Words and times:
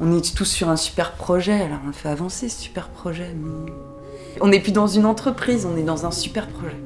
on 0.00 0.16
est 0.16 0.34
tous 0.34 0.44
sur 0.44 0.68
un 0.68 0.76
super 0.76 1.12
projet, 1.12 1.52
alors 1.52 1.78
on 1.88 1.92
fait 1.92 2.08
avancer 2.08 2.48
ce 2.48 2.62
super 2.62 2.88
projet. 2.88 3.34
On 4.40 4.48
n'est 4.48 4.60
plus 4.60 4.72
dans 4.72 4.88
une 4.88 5.06
entreprise, 5.06 5.66
on 5.66 5.76
est 5.76 5.82
dans 5.82 6.06
un 6.06 6.10
super 6.10 6.48
projet. 6.48 6.76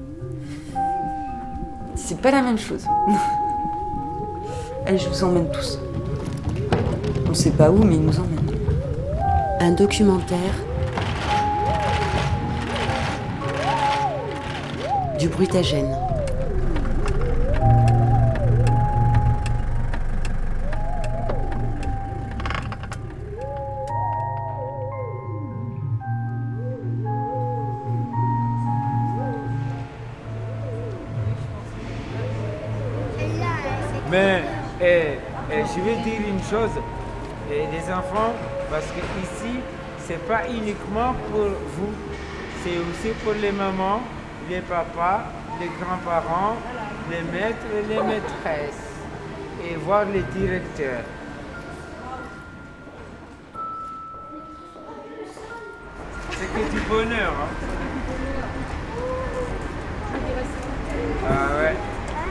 C'est 1.95 2.21
pas 2.21 2.31
la 2.31 2.43
même 2.43 2.59
chose. 2.59 2.85
Allez, 4.87 4.99
je 4.99 5.09
vous 5.09 5.25
emmène 5.25 5.51
tous. 5.51 5.79
On 7.29 7.35
sait 7.35 7.51
pas 7.51 7.71
où, 7.71 7.83
mais 7.83 7.97
ils 7.97 8.03
nous 8.03 8.19
emmènent. 8.19 8.39
Un 9.61 9.73
documentaire 9.73 10.55
du 15.19 15.29
bruitagène. 15.29 16.08
Chose, 36.51 36.71
eh, 37.51 37.67
les 37.71 37.93
enfants, 37.93 38.33
parce 38.71 38.87
que 38.87 39.01
ici, 39.23 39.61
c'est 40.07 40.23
pas 40.27 40.49
uniquement 40.49 41.15
pour 41.31 41.49
vous, 41.49 41.93
c'est 42.63 42.79
aussi 42.79 43.13
pour 43.23 43.35
les 43.35 43.53
mamans, 43.53 44.01
les 44.49 44.61
papas, 44.61 45.25
les 45.61 45.71
grands-parents, 45.81 46.57
les 47.11 47.23
maîtres 47.33 47.67
et 47.77 47.83
les 47.89 48.03
maîtresses, 48.03 48.87
et 49.65 49.77
voir 49.77 50.05
les 50.07 50.23
directeurs. 50.23 51.05
C'est 56.31 56.47
que 56.47 56.71
du 56.71 56.81
bonheur. 56.89 57.33
Hein? 57.33 57.69
Ah 61.29 61.57
ouais. 61.59 61.77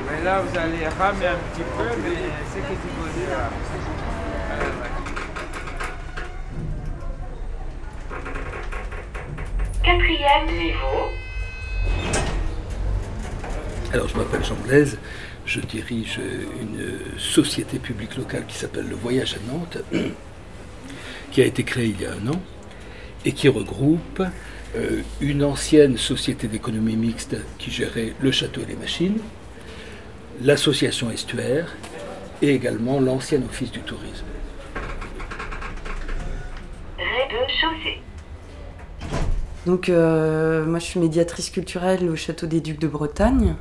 Mais 0.10 0.24
là, 0.24 0.42
vous 0.42 0.58
allez 0.58 0.88
ramer 0.88 1.28
un 1.28 1.40
petit 1.52 1.66
peu, 1.78 1.90
mais 2.02 2.18
c'est 2.54 2.62
que 2.62 2.74
du 2.74 2.90
bonheur. 2.98 3.50
Ah 4.50 4.64
ouais. 4.64 4.92
Quatrième 9.88 10.48
niveau. 10.48 11.12
Alors, 13.94 14.10
je 14.10 14.18
m'appelle 14.18 14.44
Jean 14.44 14.56
Blaise, 14.56 15.00
je 15.46 15.62
dirige 15.62 16.20
une 16.62 17.18
société 17.18 17.80
publique 17.80 18.18
locale 18.18 18.46
qui 18.48 18.58
s'appelle 18.58 18.86
Le 18.90 18.98
Voyage 18.98 19.36
à 19.36 19.50
Nantes, 19.50 19.78
qui 21.32 21.42
a 21.42 21.46
été 21.46 21.64
créée 21.64 21.96
il 21.98 22.02
y 22.02 22.06
a 22.06 22.12
un 22.12 22.28
an 22.28 22.42
et 23.24 23.32
qui 23.32 23.48
regroupe 23.48 24.22
euh, 24.76 25.04
une 25.22 25.42
ancienne 25.42 25.98
société 25.98 26.50
d'économie 26.50 26.98
mixte 26.98 27.38
qui 27.58 27.72
gérait 27.72 28.12
le 28.20 28.32
château 28.34 28.60
et 28.64 28.66
les 28.66 28.76
machines, 28.76 29.22
l'association 30.42 31.10
Estuaire 31.12 31.74
et 32.42 32.54
également 32.54 33.00
l'ancien 33.00 33.42
office 33.42 33.72
du 33.72 33.80
tourisme. 33.80 34.26
Rez-de-chaussée. 36.98 38.02
Donc, 39.68 39.90
euh, 39.90 40.66
moi, 40.66 40.80
je 40.80 40.86
suis 40.86 41.00
médiatrice 41.02 41.50
culturelle 41.50 42.10
au 42.10 42.16
Château 42.16 42.48
des 42.48 42.62
Ducs 42.62 42.80
de 42.80 42.88
Bretagne. 42.88 43.56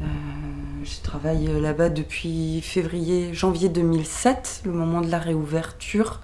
Euh, 0.00 0.04
je 0.84 1.02
travaille 1.02 1.48
là-bas 1.60 1.88
depuis 1.88 2.60
février, 2.60 3.34
janvier 3.34 3.68
2007, 3.68 4.62
le 4.64 4.70
moment 4.70 5.00
de 5.00 5.10
la 5.10 5.18
réouverture 5.18 6.20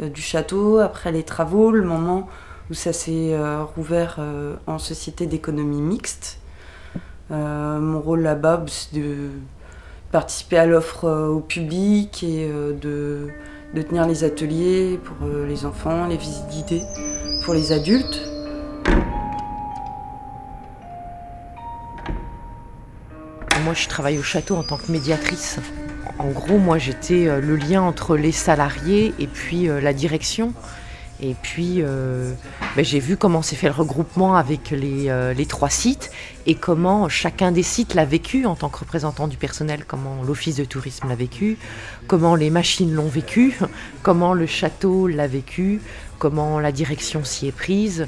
euh, 0.00 0.08
du 0.08 0.22
château, 0.22 0.78
après 0.78 1.12
les 1.12 1.22
travaux, 1.22 1.70
le 1.70 1.84
moment 1.84 2.26
où 2.70 2.74
ça 2.74 2.94
s'est 2.94 3.36
rouvert 3.76 4.18
en 4.66 4.78
société 4.78 5.26
d'économie 5.26 5.82
mixte. 5.82 6.38
Mon 7.28 8.00
rôle 8.00 8.22
là-bas, 8.22 8.56
bah, 8.56 8.64
c'est 8.68 8.98
de 8.98 9.32
participer 10.12 10.56
à 10.56 10.64
l'offre 10.64 11.06
au 11.06 11.40
public 11.40 12.22
et 12.22 12.48
de, 12.48 13.28
de 13.74 13.82
tenir 13.82 14.06
les 14.06 14.22
ateliers 14.22 15.00
pour 15.02 15.26
euh, 15.26 15.46
les 15.46 15.66
enfants, 15.66 16.06
les 16.06 16.16
visites 16.16 16.46
guidées 16.48 16.82
pour 17.44 17.54
les 17.54 17.72
adultes. 17.72 18.20
Moi, 23.64 23.74
je 23.74 23.88
travaille 23.88 24.18
au 24.18 24.22
château 24.22 24.56
en 24.56 24.62
tant 24.62 24.76
que 24.76 24.92
médiatrice. 24.92 25.58
En 26.18 26.28
gros, 26.28 26.58
moi, 26.58 26.78
j'étais 26.78 27.26
euh, 27.26 27.40
le 27.40 27.56
lien 27.56 27.82
entre 27.82 28.16
les 28.16 28.30
salariés 28.30 29.12
et 29.18 29.26
puis 29.26 29.68
euh, 29.68 29.80
la 29.80 29.92
direction. 29.92 30.52
Et 31.24 31.34
puis, 31.40 31.76
euh, 31.78 32.34
ben, 32.76 32.84
j'ai 32.84 33.00
vu 33.00 33.16
comment 33.16 33.40
s'est 33.40 33.56
fait 33.56 33.68
le 33.68 33.72
regroupement 33.72 34.36
avec 34.36 34.70
les, 34.70 35.08
euh, 35.08 35.32
les 35.32 35.46
trois 35.46 35.70
sites 35.70 36.10
et 36.44 36.54
comment 36.54 37.08
chacun 37.08 37.50
des 37.50 37.62
sites 37.62 37.94
l'a 37.94 38.04
vécu 38.04 38.44
en 38.44 38.54
tant 38.56 38.68
que 38.68 38.80
représentant 38.80 39.26
du 39.26 39.38
personnel, 39.38 39.84
comment 39.86 40.22
l'office 40.22 40.56
de 40.56 40.64
tourisme 40.66 41.08
l'a 41.08 41.14
vécu, 41.14 41.56
comment 42.08 42.34
les 42.34 42.50
machines 42.50 42.92
l'ont 42.92 43.08
vécu, 43.08 43.58
comment 44.02 44.34
le 44.34 44.44
château 44.44 45.06
l'a 45.06 45.26
vécu, 45.26 45.80
comment 46.18 46.60
la 46.60 46.72
direction 46.72 47.24
s'y 47.24 47.48
est 47.48 47.52
prise, 47.52 48.06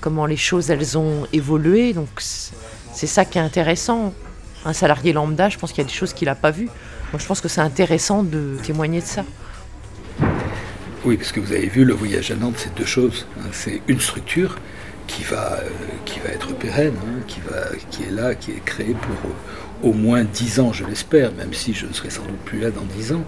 comment 0.00 0.24
les 0.24 0.38
choses 0.38 0.70
elles 0.70 0.96
ont 0.96 1.26
évolué. 1.34 1.92
Donc, 1.92 2.08
c'est 2.18 3.06
ça 3.06 3.26
qui 3.26 3.36
est 3.36 3.42
intéressant. 3.42 4.14
Un 4.64 4.72
salarié 4.72 5.12
lambda, 5.12 5.50
je 5.50 5.58
pense 5.58 5.72
qu'il 5.72 5.82
y 5.82 5.86
a 5.86 5.88
des 5.88 5.94
choses 5.94 6.14
qu'il 6.14 6.28
n'a 6.28 6.34
pas 6.34 6.50
vues. 6.50 6.70
Moi, 7.12 7.18
je 7.18 7.26
pense 7.26 7.42
que 7.42 7.48
c'est 7.48 7.60
intéressant 7.60 8.22
de 8.22 8.56
témoigner 8.62 9.02
de 9.02 9.06
ça. 9.06 9.24
Oui, 11.04 11.16
parce 11.18 11.32
que 11.32 11.40
vous 11.40 11.52
avez 11.52 11.66
vu, 11.68 11.84
le 11.84 11.92
voyage 11.92 12.30
à 12.30 12.34
Nantes, 12.36 12.54
c'est 12.56 12.74
deux 12.74 12.86
choses. 12.86 13.26
hein. 13.38 13.48
C'est 13.52 13.82
une 13.88 14.00
structure 14.00 14.56
qui 15.06 15.22
va, 15.22 15.58
euh, 15.58 15.68
qui 16.06 16.18
va 16.20 16.30
être 16.30 16.54
pérenne, 16.54 16.94
hein, 16.98 17.20
qui, 17.28 17.40
va, 17.40 17.66
qui 17.90 18.04
est 18.04 18.10
là, 18.10 18.34
qui 18.34 18.52
est 18.52 18.64
créée 18.64 18.94
pour 18.94 19.30
euh, 19.30 19.88
au 19.88 19.92
moins 19.92 20.24
dix 20.24 20.60
ans, 20.60 20.72
je 20.72 20.84
l'espère, 20.86 21.32
même 21.32 21.52
si 21.52 21.74
je 21.74 21.84
ne 21.84 21.92
serai 21.92 22.08
sans 22.08 22.22
doute 22.22 22.38
plus 22.46 22.58
là 22.60 22.70
dans 22.70 22.84
dix 22.96 23.12
ans. 23.12 23.24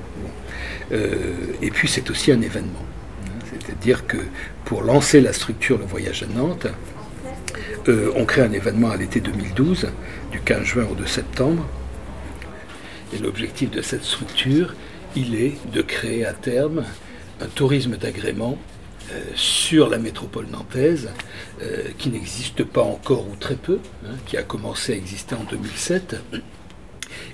Euh, 0.92 1.34
et 1.60 1.70
puis 1.70 1.87
c'est 1.87 2.09
aussi 2.10 2.32
un 2.32 2.41
événement. 2.41 2.84
hein. 3.26 3.44
C'est-à-dire 3.50 4.06
que 4.06 4.16
pour 4.64 4.82
lancer 4.82 5.20
la 5.20 5.34
structure 5.34 5.76
Le 5.76 5.84
Voyage 5.84 6.22
à 6.22 6.26
Nantes, 6.26 6.66
on 8.16 8.25
crée 8.25 8.43
un 8.43 8.50
événement 8.53 8.91
à 8.91 8.97
l'été 8.97 9.20
2012, 9.20 9.87
du 10.32 10.41
15 10.41 10.64
juin 10.64 10.87
au 10.91 10.94
2 10.94 11.06
septembre. 11.06 11.64
Et 13.14 13.19
l'objectif 13.19 13.70
de 13.70 13.81
cette 13.81 14.03
structure, 14.03 14.75
il 15.14 15.37
est 15.37 15.54
de 15.72 15.82
créer 15.82 16.26
à 16.26 16.32
terme 16.32 16.84
un 17.41 17.47
tourisme 17.47 17.97
d'agrément 17.97 18.59
euh, 19.13 19.21
sur 19.37 19.89
la 19.89 19.99
métropole 19.99 20.47
nantaise, 20.51 21.11
euh, 21.63 21.85
qui 21.97 22.09
n'existe 22.09 22.65
pas 22.65 22.83
encore 22.83 23.29
ou 23.29 23.37
très 23.37 23.55
peu, 23.55 23.79
hein, 24.05 24.17
qui 24.27 24.37
a 24.37 24.43
commencé 24.43 24.95
à 24.95 24.97
exister 24.97 25.37
en 25.37 25.45
2007, 25.45 26.17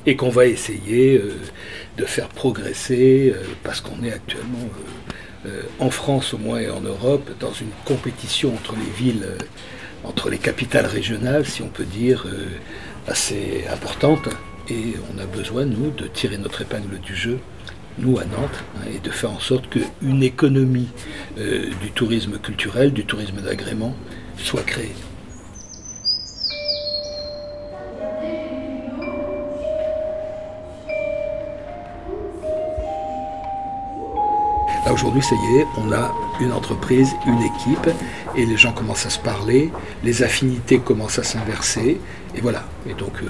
et 0.04 0.16
qu'on 0.16 0.28
va 0.28 0.44
essayer 0.44 1.16
euh, 1.16 1.34
de 1.96 2.04
faire 2.04 2.28
progresser, 2.28 3.34
parce 3.62 3.80
qu'on 3.80 4.02
est 4.04 4.12
actuellement, 4.12 4.68
en 5.80 5.90
France 5.90 6.34
au 6.34 6.38
moins 6.38 6.60
et 6.60 6.70
en 6.70 6.82
Europe, 6.82 7.28
dans 7.40 7.52
une 7.52 7.72
compétition 7.84 8.54
entre 8.54 8.76
les 8.76 9.04
villes, 9.04 9.26
entre 10.04 10.30
les 10.30 10.38
capitales 10.38 10.86
régionales, 10.86 11.46
si 11.46 11.62
on 11.62 11.68
peut 11.68 11.84
dire, 11.84 12.26
assez 13.08 13.64
importante. 13.72 14.28
Et 14.68 14.94
on 15.12 15.18
a 15.18 15.26
besoin, 15.26 15.64
nous, 15.64 15.90
de 15.90 16.06
tirer 16.06 16.38
notre 16.38 16.62
épingle 16.62 17.00
du 17.00 17.16
jeu 17.16 17.40
nous 17.98 18.18
à 18.18 18.24
Nantes, 18.24 18.64
hein, 18.76 18.88
et 18.94 18.98
de 18.98 19.10
faire 19.10 19.30
en 19.30 19.40
sorte 19.40 19.68
qu'une 19.68 20.22
économie 20.22 20.88
euh, 21.38 21.70
du 21.80 21.90
tourisme 21.90 22.38
culturel, 22.38 22.92
du 22.92 23.04
tourisme 23.04 23.40
d'agrément, 23.40 23.94
soit 24.36 24.62
créée. 24.62 24.94
Là 34.84 34.92
aujourd'hui, 34.92 35.22
ça 35.22 35.36
y 35.36 35.58
est, 35.58 35.66
on 35.78 35.92
a 35.92 36.12
une 36.40 36.52
entreprise, 36.52 37.14
une 37.26 37.40
équipe, 37.42 37.88
et 38.36 38.44
les 38.44 38.56
gens 38.56 38.72
commencent 38.72 39.06
à 39.06 39.10
se 39.10 39.18
parler, 39.20 39.70
les 40.02 40.22
affinités 40.24 40.78
commencent 40.78 41.20
à 41.20 41.22
s'inverser, 41.22 42.00
et 42.34 42.40
voilà. 42.40 42.64
Et 42.88 42.94
donc, 42.94 43.12
euh, 43.22 43.28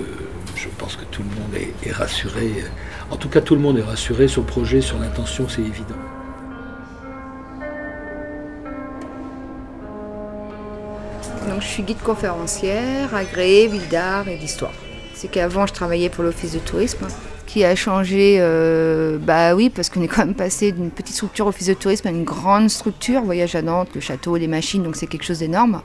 je 0.63 0.69
pense 0.79 0.95
que 0.95 1.05
tout 1.05 1.23
le 1.23 1.29
monde 1.41 1.55
est, 1.85 1.91
rassuré. 1.91 2.53
En 3.11 3.17
tout 3.17 3.29
cas, 3.29 3.41
tout 3.41 3.57
le 3.57 3.61
monde 3.61 3.79
est 3.79 3.83
rassuré 3.83 4.29
sur 4.29 4.43
le 4.43 4.47
projet, 4.47 4.81
sur 4.81 4.99
l'intention, 4.99 5.49
c'est 5.49 5.63
évident. 5.63 5.97
Donc, 11.49 11.63
je 11.63 11.67
suis 11.67 11.83
guide 11.83 12.01
conférencière, 12.01 13.13
agréée, 13.15 13.67
ville 13.67 13.89
d'art 13.89 14.29
et 14.29 14.37
d'histoire. 14.37 14.73
C'est 15.23 15.29
qu'avant, 15.29 15.69
je 15.69 15.73
travaillais 15.73 16.09
pour 16.09 16.25
l'Office 16.25 16.53
de 16.53 16.59
tourisme, 16.59 17.07
qui 17.47 17.63
a 17.63 17.77
changé, 17.77 18.39
euh, 18.41 19.19
bah 19.19 19.55
oui, 19.55 19.71
parce 19.71 19.89
qu'on 19.89 20.03
est 20.03 20.09
quand 20.09 20.27
même 20.27 20.35
passé 20.35 20.73
d'une 20.73 20.91
petite 20.91 21.15
structure 21.15 21.47
office 21.47 21.69
de 21.69 21.75
tourisme 21.75 22.09
à 22.09 22.11
une 22.11 22.25
grande 22.25 22.69
structure, 22.69 23.23
voyage 23.23 23.55
à 23.55 23.63
Nantes, 23.63 23.91
le 23.95 24.01
château, 24.01 24.37
les 24.37 24.49
machines, 24.49 24.83
donc 24.83 24.97
c'est 24.97 25.07
quelque 25.07 25.23
chose 25.23 25.39
d'énorme. 25.39 25.81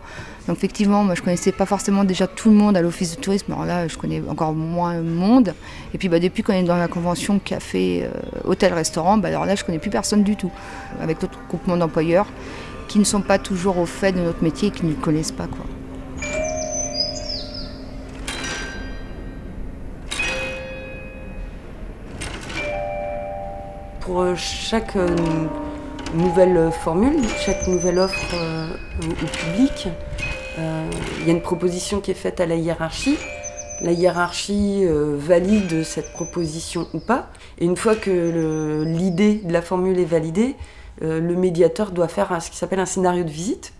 Donc 0.48 0.58
effectivement, 0.58 1.04
moi 1.04 1.14
je 1.14 1.22
connaissais 1.22 1.52
pas 1.52 1.68
forcément 1.68 2.04
déjà 2.04 2.26
tout 2.26 2.50
le 2.50 2.56
monde 2.56 2.76
à 2.76 2.82
l'office 2.82 3.16
de 3.16 3.22
tourisme, 3.22 3.52
alors 3.52 3.66
là 3.66 3.88
je 3.88 3.96
connais 3.96 4.24
encore 4.28 4.54
moins 4.54 4.96
le 4.96 5.04
monde. 5.04 5.54
Et 5.94 6.00
puis 6.00 6.10
bah, 6.10 6.20
depuis 6.20 6.42
qu'on 6.42 6.54
est 6.54 6.64
dans 6.64 6.76
la 6.76 6.88
convention 6.88 7.38
café, 7.38 8.06
euh, 8.06 8.10
hôtel, 8.44 8.74
restaurant, 8.74 9.20
bah, 9.20 9.28
alors 9.28 9.46
là 9.46 9.54
je 9.54 9.64
connais 9.64 9.78
plus 9.78 9.92
personne 9.92 10.24
du 10.24 10.36
tout, 10.36 10.52
avec 11.00 11.22
d'autres 11.22 11.38
groupements 11.48 11.78
d'employeurs 11.78 12.26
qui 12.88 12.98
ne 12.98 13.04
sont 13.04 13.22
pas 13.22 13.38
toujours 13.38 13.78
au 13.78 13.86
fait 13.86 14.14
de 14.14 14.20
notre 14.20 14.44
métier 14.44 14.70
et 14.70 14.72
qui 14.72 14.84
ne 14.84 14.90
le 14.90 14.96
connaissent 14.96 15.32
pas. 15.32 15.46
Quoi. 15.46 15.77
Pour 24.08 24.22
euh, 24.22 24.36
chaque 24.38 24.96
euh, 24.96 25.06
nouvelle 26.14 26.72
formule, 26.72 27.20
chaque 27.46 27.68
nouvelle 27.68 28.00
offre 28.00 28.36
euh, 28.36 28.70
au, 29.04 29.12
au 29.12 29.28
public, 29.28 29.90
euh, 30.58 30.90
il 31.20 31.28
y 31.28 31.30
a 31.30 31.34
une 31.34 31.42
proposition 31.42 32.00
qui 32.00 32.12
est 32.12 32.14
faite 32.14 32.40
à 32.40 32.46
la 32.46 32.56
hiérarchie. 32.56 33.18
La 33.82 33.92
hiérarchie 33.92 34.86
euh, 34.86 35.18
valide 35.20 35.84
cette 35.84 36.14
proposition 36.14 36.88
ou 36.94 37.00
pas. 37.00 37.28
Et 37.60 37.66
une 37.66 37.76
fois 37.76 37.96
que 37.96 38.86
l'idée 38.86 39.42
de 39.44 39.52
la 39.52 39.62
formule 39.62 40.00
est 40.00 40.06
validée, 40.06 40.56
euh, 41.02 41.20
le 41.20 41.36
médiateur 41.36 41.92
doit 41.92 42.08
faire 42.08 42.42
ce 42.42 42.50
qui 42.50 42.56
s'appelle 42.56 42.80
un 42.80 42.86
scénario 42.86 43.26
de 43.26 43.30
visite. 43.30 43.74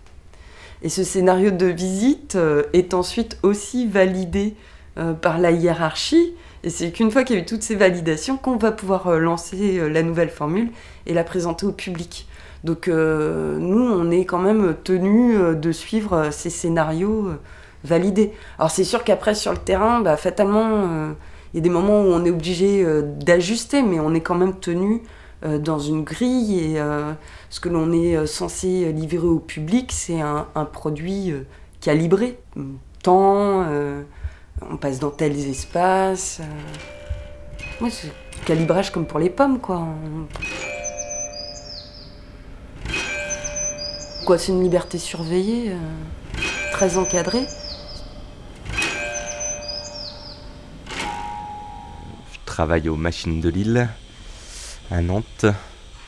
Et 0.82 0.90
ce 0.90 1.04
scénario 1.04 1.52
de 1.52 1.66
visite 1.66 2.36
euh, 2.36 2.64
est 2.74 2.92
ensuite 2.92 3.38
aussi 3.42 3.86
validé 3.86 4.56
euh, 4.98 5.14
par 5.14 5.38
la 5.38 5.52
hiérarchie. 5.52 6.34
Et 6.64 6.70
c'est 6.70 6.90
qu'une 6.90 7.10
fois 7.10 7.24
qu'il 7.24 7.36
y 7.36 7.38
a 7.38 7.42
eu 7.42 7.46
toutes 7.46 7.62
ces 7.62 7.76
validations 7.76 8.36
qu'on 8.36 8.56
va 8.56 8.72
pouvoir 8.72 9.06
euh, 9.06 9.18
lancer 9.18 9.78
euh, 9.78 9.88
la 9.88 10.02
nouvelle 10.02 10.30
formule 10.30 10.70
et 11.06 11.14
la 11.14 11.24
présenter 11.24 11.66
au 11.66 11.72
public. 11.72 12.26
Donc 12.64 12.88
euh, 12.88 13.56
nous, 13.58 13.80
on 13.80 14.10
est 14.10 14.24
quand 14.24 14.40
même 14.40 14.74
tenu 14.82 15.36
de 15.54 15.72
suivre 15.72 16.30
ces 16.32 16.50
scénarios 16.50 17.30
validés. 17.84 18.32
Alors 18.58 18.72
c'est 18.72 18.82
sûr 18.82 19.04
qu'après 19.04 19.36
sur 19.36 19.52
le 19.52 19.58
terrain, 19.58 20.00
bah, 20.00 20.16
fatalement, 20.16 21.14
il 21.54 21.56
y 21.56 21.60
a 21.60 21.62
des 21.62 21.70
moments 21.70 22.02
où 22.02 22.06
on 22.06 22.24
est 22.24 22.30
obligé 22.30 22.84
d'ajuster, 23.20 23.82
mais 23.82 24.00
on 24.00 24.12
est 24.12 24.20
quand 24.20 24.34
même 24.34 24.58
tenu 24.58 25.02
dans 25.44 25.78
une 25.78 26.02
grille 26.02 26.58
et 26.58 26.80
ce 27.48 27.60
que 27.60 27.68
l'on 27.68 27.92
est 27.92 28.26
censé 28.26 28.92
livrer 28.92 29.28
au 29.28 29.38
public, 29.38 29.92
c'est 29.92 30.20
un, 30.20 30.46
produit 30.72 31.32
calibré. 31.80 32.40
Temps, 33.04 33.64
on 34.70 34.76
passe 34.76 34.98
dans 34.98 35.10
tels 35.10 35.38
espaces. 35.48 36.40
euh. 36.40 37.84
Ouais, 37.84 37.90
c'est 37.90 38.12
calibrage 38.44 38.90
comme 38.90 39.06
pour 39.06 39.18
les 39.18 39.30
pommes, 39.30 39.60
quoi. 39.60 39.86
Quoi, 44.26 44.38
c'est 44.38 44.52
une 44.52 44.62
liberté 44.62 44.98
surveillée, 44.98 45.70
euh, 45.72 45.76
très 46.72 46.98
encadrée. 46.98 47.46
Je 52.32 52.38
travaille 52.44 52.88
aux 52.88 52.96
machines 52.96 53.40
de 53.40 53.48
Lille, 53.48 53.88
à 54.90 55.00
Nantes. 55.00 55.46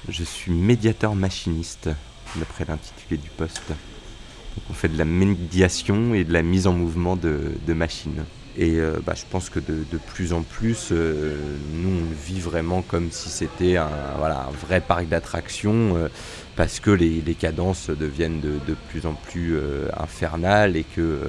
Je 0.08 0.24
suis 0.24 0.52
médiateur 0.52 1.14
machiniste, 1.14 1.88
d'après 2.36 2.64
l'intitulé 2.66 3.16
du 3.16 3.30
poste. 3.30 3.68
Donc 3.68 4.64
on 4.70 4.72
fait 4.72 4.88
de 4.88 4.98
la 4.98 5.04
médiation 5.04 6.12
et 6.14 6.24
de 6.24 6.32
la 6.32 6.42
mise 6.42 6.66
en 6.66 6.72
mouvement 6.72 7.16
de 7.16 7.72
machines. 7.72 8.24
Et 8.60 8.78
euh, 8.78 8.98
bah, 9.02 9.14
je 9.16 9.24
pense 9.28 9.48
que 9.48 9.58
de, 9.58 9.84
plus 9.96 10.34
en 10.34 10.42
plus, 10.42 10.88
euh, 10.92 11.34
nous, 11.72 12.02
on 12.02 12.26
vit 12.26 12.40
vraiment 12.40 12.82
comme 12.82 13.10
si 13.10 13.30
c'était 13.30 13.78
un, 13.78 13.88
voilà, 14.18 14.50
vrai 14.60 14.82
parc 14.82 15.08
d'attractions, 15.08 15.96
euh, 15.96 16.08
parce 16.56 16.78
que 16.78 16.90
les, 16.90 17.22
les 17.22 17.34
cadences 17.34 17.88
deviennent 17.88 18.40
de, 18.40 18.58
de 18.68 18.76
plus 18.90 19.06
en 19.06 19.14
plus 19.14 19.58
infernales 19.96 20.76
et 20.76 20.84
que... 20.84 21.20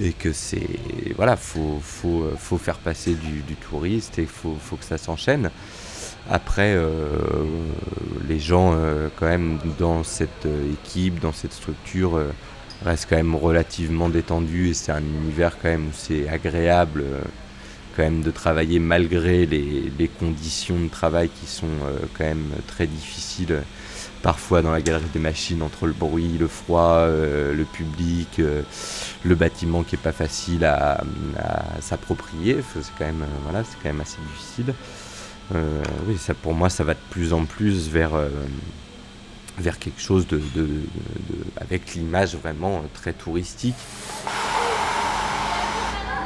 et 0.00 0.14
que 0.14 0.32
c'est 0.32 0.66
voilà 1.16 1.36
faut 1.36 1.78
faut 1.82 2.24
faut 2.38 2.56
faire 2.56 2.78
passer 2.78 3.14
du, 3.14 3.42
du 3.42 3.56
touriste 3.56 4.18
et 4.18 4.24
faut 4.24 4.56
faut 4.58 4.76
que 4.76 4.86
ça 4.86 4.96
s'enchaîne. 4.96 5.50
Après 6.30 6.74
les 8.26 8.38
gens 8.40 8.74
quand 9.16 9.26
même 9.26 9.58
dans 9.78 10.02
cette 10.02 10.48
équipe 10.72 11.20
dans 11.20 11.34
cette 11.34 11.52
structure 11.52 12.18
restent 12.84 13.06
quand 13.08 13.16
même 13.16 13.34
relativement 13.34 14.08
détendus 14.08 14.70
et 14.70 14.74
c'est 14.74 14.92
un 14.92 15.02
univers 15.02 15.58
quand 15.60 15.68
même 15.68 15.88
où 15.88 15.92
c'est 15.92 16.28
agréable 16.28 17.02
euh, 17.02 17.20
quand 17.96 18.02
même 18.02 18.22
de 18.22 18.30
travailler 18.30 18.78
malgré 18.78 19.46
les, 19.46 20.10
conditions 20.18 20.78
de 20.78 20.88
travail 20.88 21.28
qui 21.28 21.46
sont 21.46 21.66
euh, 21.66 21.98
quand 22.16 22.24
même 22.24 22.50
très 22.66 22.86
difficiles 22.86 23.62
parfois 24.22 24.62
dans 24.62 24.70
la 24.70 24.80
galerie 24.80 25.04
des 25.12 25.18
machines 25.18 25.62
entre 25.62 25.86
le 25.86 25.92
bruit, 25.92 26.38
le 26.38 26.46
froid, 26.46 27.00
euh, 27.00 27.54
le 27.54 27.64
public, 27.64 28.40
le 29.24 29.34
bâtiment 29.34 29.82
qui 29.82 29.96
est 29.96 29.98
pas 29.98 30.12
facile 30.12 30.64
à, 30.64 31.02
s'approprier. 31.80 32.58
C'est 32.72 32.92
quand 32.96 33.04
même 33.04 33.24
voilà, 33.44 33.64
quand 33.82 33.88
même 33.88 34.00
assez 34.00 34.18
difficile. 34.32 34.74
Oui, 36.06 36.16
ça 36.18 36.34
pour 36.34 36.54
moi, 36.54 36.70
ça 36.70 36.84
va 36.84 36.94
de 36.94 37.00
plus 37.10 37.32
en 37.32 37.44
plus 37.44 37.90
vers 37.90 38.12
vers 39.58 39.78
quelque 39.78 40.00
chose 40.00 40.26
de, 40.26 40.38
de- 40.38 40.42
de- 40.54 40.66
de- 40.66 41.44
avec 41.58 41.94
l'image 41.94 42.34
vraiment 42.36 42.78
euh, 42.78 42.82
très 42.94 43.12
touristique. 43.12 43.74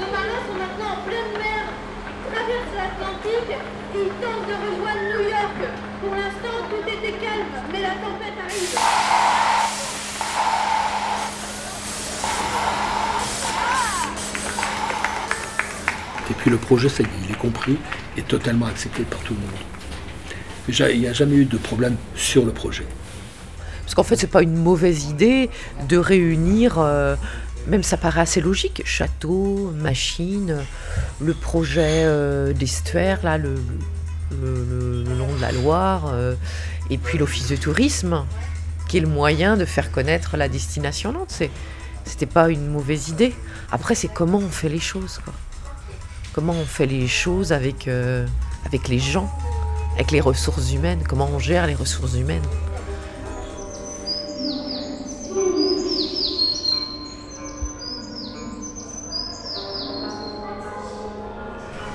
Nos 0.01 0.07
marins 0.13 0.43
sont 0.47 0.55
maintenant 0.59 0.93
en 1.01 1.03
pleine 1.07 1.33
mer, 1.39 1.65
traversent 2.33 2.77
l'Atlantique 2.77 3.57
et 3.95 3.99
ils 3.99 4.15
tentent 4.23 4.49
de 4.49 4.55
rejoindre 4.55 5.03
New 5.13 5.29
York. 5.29 5.59
Pour 6.03 6.15
l'instant, 6.15 6.57
tout 6.71 6.89
était 6.89 7.19
calme, 7.19 7.55
mais 7.73 7.81
la 7.83 7.91
tempête 7.91 8.39
arrive. 8.45 8.79
Et 16.31 16.35
puis 16.35 16.51
le 16.51 16.57
projet, 16.57 16.89
ça 16.89 17.03
y 17.03 17.07
est, 17.07 17.11
il 17.25 17.31
est 17.33 17.39
compris 17.39 17.77
et 18.17 18.23
totalement 18.23 18.67
accepté 18.67 19.05
par 19.05 19.21
tout 19.21 19.35
le 19.35 19.41
monde. 19.41 19.51
Déjà, 20.67 20.91
il 20.91 21.01
n'y 21.01 21.07
a 21.07 21.13
jamais 21.13 21.37
eu 21.37 21.45
de 21.45 21.57
problème 21.57 21.97
sur 22.17 22.45
le 22.45 22.53
projet. 22.53 22.87
Parce 23.87 23.95
qu'en 23.95 24.03
fait, 24.03 24.17
c'est 24.17 24.27
pas 24.27 24.43
une 24.43 24.57
mauvaise 24.57 25.05
idée 25.05 25.49
de 25.89 25.97
réunir, 25.97 26.75
euh, 26.81 27.15
même 27.69 27.85
ça 27.85 27.97
paraît 27.97 28.23
assez 28.23 28.41
logique, 28.41 28.83
château, 28.85 29.73
machine, 29.77 30.57
le 31.21 31.33
projet 31.35 32.03
euh, 32.05 32.53
d'estuaire, 32.53 33.21
là, 33.23 33.39
le, 33.39 33.55
long 34.43 35.33
de 35.37 35.41
la 35.41 35.53
Loire, 35.53 36.11
euh, 36.13 36.35
et 36.91 36.99
puis 36.99 37.17
l'office 37.17 37.47
de 37.49 37.55
tourisme, 37.55 38.25
qui 38.89 38.97
est 38.97 39.01
le 39.01 39.07
moyen 39.07 39.57
de 39.57 39.65
faire 39.65 39.93
connaître 39.93 40.37
la 40.37 40.49
destination 40.49 41.13
Nantes. 41.13 41.31
C'est- 41.31 41.51
C'était 42.05 42.27
pas 42.27 42.49
une 42.51 42.67
mauvaise 42.69 43.09
idée. 43.09 43.35
Après, 43.71 43.95
c'est 43.95 44.09
comment 44.09 44.39
on 44.39 44.49
fait 44.51 44.69
les 44.69 44.81
choses, 44.81 45.21
quoi. 45.25 45.33
Comment 46.33 46.55
on 46.55 46.65
fait 46.65 46.87
les 46.87 47.07
choses 47.07 47.53
avec, 47.53 47.89
avec 48.65 48.89
les 48.89 48.99
gens, 48.99 49.31
avec 49.95 50.11
les 50.11 50.21
ressources 50.21 50.73
humaines, 50.73 51.03
comment 51.09 51.29
on 51.33 51.39
gère 51.39 51.67
les 51.69 51.75
ressources 51.75 52.15
humaines. 52.15 52.45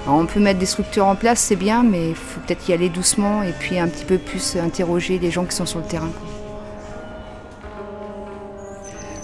On 0.08 0.26
peut 0.26 0.40
mettre 0.40 0.60
des 0.60 0.66
structures 0.66 1.06
en 1.06 1.16
place, 1.16 1.40
c'est 1.40 1.56
bien, 1.56 1.84
mais 1.84 2.10
il 2.10 2.16
faut 2.16 2.40
peut-être 2.42 2.68
y 2.68 2.74
aller 2.74 2.90
doucement 2.90 3.44
et 3.44 3.54
puis 3.58 3.78
un 3.80 3.88
petit 3.88 4.04
peu 4.06 4.18
plus 4.18 4.56
interroger 4.58 5.20
les 5.20 5.30
gens 5.32 5.46
qui 5.46 5.56
sont 5.56 5.66
sur 5.66 5.80
le 5.80 5.86
terrain. 5.86 6.10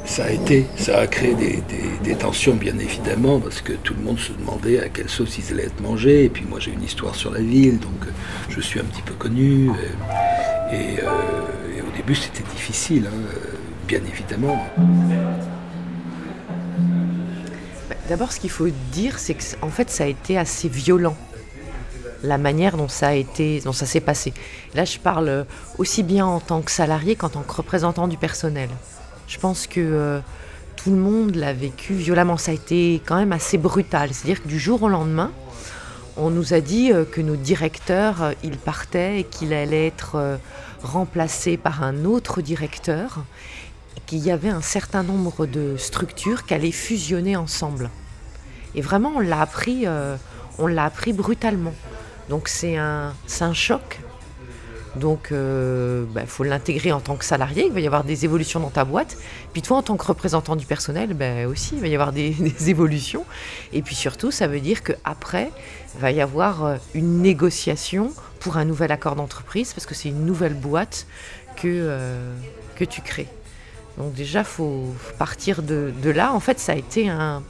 Ça 0.06 0.26
a 0.26 0.30
été, 0.32 0.66
ça 0.78 1.00
a 1.00 1.08
créé 1.08 1.36
des, 1.36 2.16
tensions 2.16 2.56
bien 2.56 2.78
évidemment, 2.80 3.40
parce 3.40 3.62
que 3.62 3.74
tout 3.74 3.94
le 3.94 4.02
monde 4.04 4.18
se 4.18 4.32
demandait 4.32 4.80
à 4.80 4.90
quelle 4.90 5.10
sauce 5.10 5.38
ils 5.38 5.54
allaient 5.54 5.66
être 5.66 5.82
mangés. 5.82 6.24
Et 6.26 6.30
puis 6.30 6.46
moi 6.48 6.60
j'ai 6.60 6.72
une 6.72 6.84
histoire 6.84 7.14
sur 7.16 7.32
la 7.32 7.42
ville, 7.42 7.80
donc 7.80 8.04
euh, 8.04 8.12
je 8.50 8.62
suis 8.62 8.80
un 8.80 8.84
petit 8.86 9.02
peu 9.02 9.14
connu. 9.14 9.70
euh, 9.70 10.74
Et, 10.74 11.00
euh, 11.00 11.78
et 11.78 11.82
au 11.82 11.96
début 11.96 12.16
c'était 12.16 12.44
difficile, 12.56 13.08
hein, 13.08 13.38
bien 13.88 14.00
évidemment. 14.12 14.66
D'abord, 18.10 18.32
ce 18.32 18.40
qu'il 18.40 18.50
faut 18.50 18.70
dire, 18.94 19.20
c'est 19.20 19.34
que 19.34 19.44
en 19.62 19.70
fait, 19.70 19.90
ça 19.90 20.06
a 20.06 20.08
été 20.08 20.38
assez 20.38 20.70
violent. 20.70 21.18
La 22.24 22.38
manière 22.38 22.78
dont 22.78 22.88
ça 22.88 23.10
a 23.10 23.14
été, 23.14 23.60
dont 23.60 23.74
ça 23.74 23.86
s'est 23.86 24.00
passé. 24.00 24.34
Là, 24.76 24.86
je 24.86 24.98
parle 24.98 25.28
euh, 25.28 25.44
aussi 25.78 26.04
bien 26.04 26.26
en 26.26 26.40
tant 26.40 26.62
que 26.62 26.72
salarié 26.72 27.16
qu'en 27.16 27.28
tant 27.28 27.42
que 27.42 27.52
représentant 27.52 28.08
du 28.08 28.18
personnel. 28.18 28.70
Je 29.28 29.38
pense 29.38 29.68
que 29.68 29.82
euh, 29.82 30.20
tout 30.78 30.90
le 30.90 30.96
monde 30.96 31.36
l'a 31.36 31.52
vécu 31.52 31.94
violemment. 31.94 32.38
Ça 32.38 32.52
a 32.52 32.54
été 32.54 33.02
quand 33.06 33.18
même 33.18 33.34
assez 33.34 33.58
brutal. 33.58 34.14
C'est-à-dire 34.14 34.42
que 34.42 34.48
du 34.48 34.58
jour 34.58 34.84
au 34.84 34.90
lendemain, 34.90 35.32
on 36.16 36.30
nous 36.30 36.54
a 36.54 36.62
dit 36.62 36.94
euh, 36.94 37.04
que 37.04 37.20
nos 37.20 37.36
directeurs, 37.36 38.32
ils 38.42 38.58
partaient 38.58 39.20
et 39.20 39.24
qu'il 39.26 39.54
allait 39.54 39.88
être 39.88 40.40
remplacé 40.82 41.58
par 41.58 41.84
un 41.84 42.06
autre 42.06 42.42
directeur 42.42 43.20
qu'il 44.06 44.20
y 44.20 44.32
avait 44.32 44.50
un 44.50 44.62
certain 44.62 45.04
nombre 45.04 45.46
de 45.46 45.76
structures 45.78 46.46
qui 46.46 46.54
allaient 46.54 46.72
fusionner 46.72 47.36
ensemble. 47.36 47.90
Et 48.76 48.82
vraiment, 48.82 49.14
on 49.16 49.20
l'a 49.20 49.42
appris, 49.42 49.84
euh, 49.86 50.16
on 50.60 50.68
l'a 50.68 50.86
appris 50.86 51.14
brutalement. 51.14 51.74
Donc 52.30 52.48
c'est 52.48 52.78
un, 52.78 53.14
un 53.40 53.54
choc. 53.54 54.00
Donc 54.96 55.28
il 55.32 56.06
bah, 56.10 56.26
faut 56.26 56.44
l'intégrer 56.44 56.92
en 56.92 57.00
tant 57.00 57.16
que 57.16 57.26
salarié, 57.26 57.68
il 57.68 57.72
va 57.72 57.80
y 57.80 57.86
avoir 57.86 58.04
des 58.04 58.26
évolutions 58.26 58.60
dans 58.60 58.72
ta 58.72 58.84
boîte. 58.84 59.18
Puis 59.54 59.62
toi 59.62 59.78
en 59.78 59.84
tant 59.84 59.96
que 59.96 60.06
représentant 60.06 60.56
du 60.56 60.66
personnel, 60.66 61.14
bah, 61.14 61.48
aussi 61.48 61.76
il 61.76 61.82
va 61.82 61.88
y 61.88 61.94
avoir 61.94 62.12
des, 62.12 62.36
évolutions. 62.68 63.26
Et 63.74 63.82
puis 63.82 63.96
surtout 63.96 64.32
ça 64.32 64.48
veut 64.48 64.60
dire 64.60 64.84
qu'après, 64.84 65.52
il 65.96 66.02
va 66.02 66.12
y 66.12 66.22
avoir 66.22 66.66
euh, 66.66 66.76
une 66.96 67.22
négociation 67.22 68.12
pour 68.40 68.58
un 68.58 68.66
nouvel 68.66 68.92
accord 68.92 69.16
d'entreprise, 69.16 69.74
parce 69.74 69.86
que 69.86 69.96
c'est 69.96 70.10
une 70.10 70.26
nouvelle 70.26 70.54
boîte 70.54 71.08
que, 71.56 71.68
euh, 71.68 72.34
que 72.76 72.86
tu 72.86 73.02
crées. 73.02 73.28
Donc 73.98 74.14
déjà, 74.14 74.40
il 74.40 74.46
faut 74.46 74.86
partir 75.18 75.64
de, 75.64 75.92
de, 76.04 76.10
là. 76.10 76.34
En 76.34 76.40
fait, 76.40 76.60
ça 76.60 76.74
a 76.74 76.76
été 76.76 77.10
un, 77.10 77.42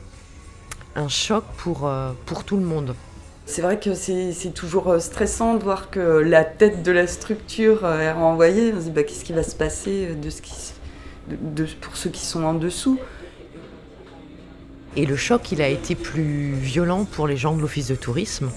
un 0.96 1.08
choc 1.10 1.44
pour, 1.58 1.88
euh, 1.88 2.12
pour 2.26 2.44
tout 2.44 2.58
le 2.58 2.64
monde. 2.64 2.96
C'est 3.46 3.62
vrai 3.62 3.80
que 3.80 3.94
c'est 3.94 4.54
toujours 4.54 5.00
stressant 5.00 5.56
de 5.56 5.64
voir 5.64 5.90
que 5.90 6.00
la 6.00 6.44
tête 6.44 6.84
de 6.84 6.92
la 6.92 7.08
structure 7.08 7.86
est 7.86 8.12
renvoyée. 8.12 8.74
On 8.76 8.80
se 8.80 8.86
dit 8.86 8.92
bah, 8.92 9.04
qu'est-ce 9.04 9.24
qui 9.24 9.34
va 9.34 9.44
se 9.44 9.56
passer 9.56 10.16
de 10.16 10.30
ce 10.30 10.42
qui, 10.42 10.54
de, 11.30 11.64
de, 11.64 11.70
pour 11.80 11.96
ceux 11.96 12.10
qui 12.10 12.26
sont 12.26 12.44
en 12.44 12.54
dessous? 12.54 13.00
Et 14.98 15.06
le 15.06 15.16
choc, 15.16 15.52
il 15.52 15.62
a 15.62 15.70
été 15.70 15.96
plus 15.96 16.54
violent 16.54 17.06
pour 17.06 17.28
les 17.28 17.38
gens 17.38 17.56
de 17.56 17.62
l'office 17.62 17.88
de 17.88 17.96
tourisme. 17.96 18.50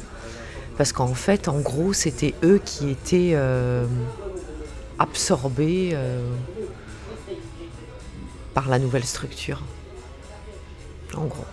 Parce 0.76 0.92
qu'en 0.92 1.14
fait, 1.14 1.48
en 1.48 1.60
gros, 1.60 1.92
c'était 1.92 2.34
eux 2.42 2.60
qui 2.64 2.88
étaient 2.90 3.32
euh, 3.34 3.84
absorbés 4.98 5.90
euh, 5.92 6.22
par 8.54 8.68
la 8.68 8.78
nouvelle 8.78 9.04
structure. 9.04 9.62
En 11.16 11.24
gros. 11.24 11.46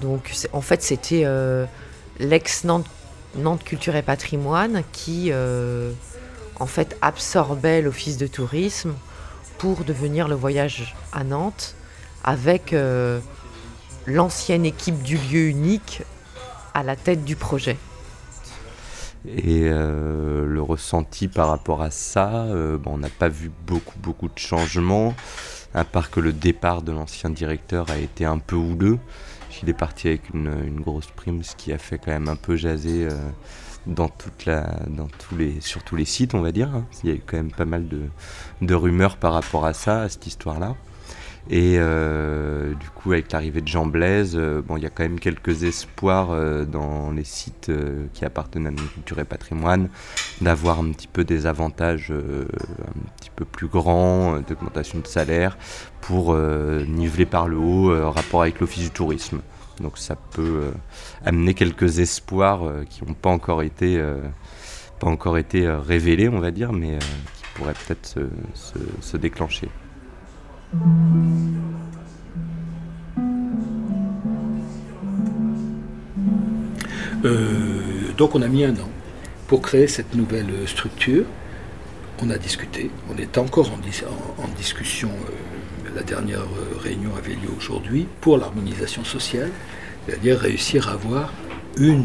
Donc, 0.00 0.34
en 0.52 0.60
fait, 0.60 0.82
c'était 0.82 1.22
euh, 1.24 1.66
l'ex-Nantes 2.18 2.86
Nantes 3.36 3.64
Culture 3.64 3.96
et 3.96 4.02
Patrimoine 4.02 4.82
qui, 4.92 5.30
euh, 5.32 5.90
en 6.60 6.66
fait, 6.66 6.96
absorbait 7.02 7.82
l'office 7.82 8.16
de 8.16 8.28
tourisme 8.28 8.94
pour 9.58 9.84
devenir 9.84 10.28
le 10.28 10.36
voyage 10.36 10.94
à 11.12 11.24
Nantes 11.24 11.74
avec 12.22 12.72
euh, 12.72 13.18
l'ancienne 14.06 14.64
équipe 14.64 15.02
du 15.02 15.16
lieu 15.16 15.48
unique 15.48 16.02
à 16.74 16.84
la 16.84 16.94
tête 16.94 17.24
du 17.24 17.34
projet. 17.34 17.76
Et 19.26 19.70
le 19.70 20.60
ressenti 20.60 21.28
par 21.28 21.48
rapport 21.48 21.80
à 21.80 21.90
ça, 21.90 22.46
on 22.84 22.98
n'a 22.98 23.08
pas 23.08 23.30
vu 23.30 23.50
beaucoup 23.66 23.98
beaucoup 23.98 24.28
de 24.28 24.38
changements, 24.38 25.14
à 25.74 25.84
part 25.84 26.10
que 26.10 26.20
le 26.20 26.32
départ 26.32 26.82
de 26.82 26.92
l'ancien 26.92 27.30
directeur 27.30 27.90
a 27.90 27.98
été 27.98 28.24
un 28.24 28.38
peu 28.38 28.56
houleux. 28.56 28.98
Il 29.62 29.68
est 29.68 29.74
parti 29.74 30.08
avec 30.08 30.30
une, 30.32 30.80
grosse 30.80 31.06
prime, 31.06 31.42
ce 31.42 31.54
qui 31.56 31.72
a 31.72 31.78
fait 31.78 31.98
quand 31.98 32.10
même 32.10 32.28
un 32.28 32.36
peu 32.36 32.56
jaser 32.56 33.06
euh, 33.06 33.16
dans 33.86 34.08
tous 34.08 35.36
les, 35.36 35.60
sur 35.60 35.82
tous 35.82 35.96
les 35.96 36.04
sites, 36.04 36.34
on 36.34 36.40
va 36.40 36.52
dire. 36.52 36.68
Hein. 36.74 36.84
Il 37.02 37.10
y 37.10 37.12
a 37.12 37.16
eu 37.16 37.22
quand 37.24 37.36
même 37.36 37.52
pas 37.52 37.64
mal 37.64 37.86
de 38.60 38.74
rumeurs 38.74 39.16
par 39.16 39.32
rapport 39.32 39.64
à 39.64 39.72
ça, 39.72 40.02
à 40.02 40.08
cette 40.08 40.26
histoire-là. 40.26 40.74
Et 41.50 41.76
euh, 41.76 42.72
du 42.74 42.88
coup, 42.88 43.12
avec 43.12 43.30
l'arrivée 43.30 43.60
de 43.60 43.68
Jean 43.68 43.84
Blaise, 43.84 44.34
euh, 44.34 44.62
bon, 44.62 44.78
il 44.78 44.82
y 44.82 44.86
a 44.86 44.90
quand 44.90 45.02
même 45.02 45.20
quelques 45.20 45.64
espoirs 45.64 46.30
euh, 46.30 46.64
dans 46.64 47.10
les 47.10 47.24
sites 47.24 47.70
qui 48.14 48.24
appartiennent 48.24 48.66
à 48.66 48.70
la 48.70 48.76
culture 48.76 49.18
et 49.18 49.24
patrimoine 49.24 49.90
d'avoir 50.40 50.78
un 50.78 50.90
petit 50.90 51.06
peu 51.06 51.24
des 51.24 51.46
avantages 51.46 52.10
un 52.12 53.10
petit 53.16 53.30
peu 53.34 53.44
plus 53.44 53.68
grands, 53.68 54.40
d'augmentation 54.40 55.00
de 55.00 55.06
salaire, 55.06 55.58
pour 56.00 56.36
niveler 56.36 57.26
par 57.26 57.48
le 57.48 57.56
haut 57.56 58.10
rapport 58.10 58.42
avec 58.42 58.60
l'office 58.60 58.84
du 58.84 58.90
tourisme. 58.90 59.40
Donc 59.80 59.98
ça 59.98 60.16
peut 60.16 60.70
amener 61.24 61.54
quelques 61.54 61.98
espoirs 61.98 62.62
qui 62.88 63.04
n'ont 63.04 63.14
pas 63.14 63.30
encore 63.30 63.62
été, 63.62 64.02
pas 65.00 65.08
encore 65.08 65.38
été 65.38 65.68
révélés, 65.68 66.28
on 66.28 66.40
va 66.40 66.50
dire, 66.50 66.72
mais 66.72 66.98
qui 66.98 67.44
pourraient 67.54 67.74
peut-être 67.86 68.18
se, 68.54 68.78
se 69.00 69.16
déclencher. 69.16 69.68
Euh, 77.24 78.12
donc 78.18 78.34
on 78.34 78.42
a 78.42 78.48
mis 78.48 78.64
un 78.64 78.74
an 78.74 78.90
pour 79.46 79.62
créer 79.62 79.88
cette 79.88 80.14
nouvelle 80.14 80.50
structure. 80.66 81.24
On 82.22 82.30
a 82.30 82.38
discuté, 82.38 82.90
on 83.12 83.16
est 83.18 83.38
encore 83.38 83.72
en, 83.72 83.78
dis 83.78 84.02
en, 84.06 84.42
en 84.42 84.48
discussion, 84.56 85.08
euh, 85.08 85.90
la 85.96 86.02
dernière 86.02 86.44
réunion 86.80 87.10
avait 87.16 87.34
lieu 87.34 87.50
aujourd'hui, 87.56 88.06
pour 88.20 88.38
l'harmonisation 88.38 89.04
sociale, 89.04 89.50
c'est-à-dire 90.06 90.38
réussir 90.38 90.88
à 90.88 90.92
avoir 90.92 91.32
euh, 91.80 92.02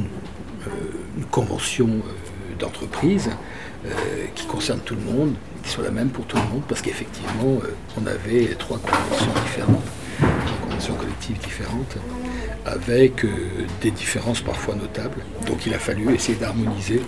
une 1.17 1.25
convention 1.31 1.89
d'entreprise 2.57 3.29
qui 4.35 4.45
concerne 4.45 4.79
tout 4.81 4.95
le 4.95 5.01
monde, 5.01 5.33
soit 5.69 5.83
la 5.83 5.91
même 5.91 6.09
pour 6.09 6.25
tout 6.25 6.35
le 6.35 6.43
monde, 6.51 6.63
parce 6.67 6.81
qu'effectivement, 6.81 7.59
euh, 7.63 7.73
on 8.01 8.05
avait 8.07 8.47
trois 8.55 8.79
conventions 8.79 9.31
différentes, 9.43 9.83
trois 10.17 10.57
conventions 10.63 10.95
collectives 10.95 11.37
différentes, 11.37 11.97
avec 12.65 13.23
euh, 13.23 13.29
des 13.81 13.91
différences 13.91 14.41
parfois 14.41 14.75
notables. 14.75 15.21
Donc 15.45 15.65
il 15.67 15.73
a 15.73 15.79
fallu 15.79 16.13
essayer 16.13 16.37
d'harmoniser, 16.37 17.01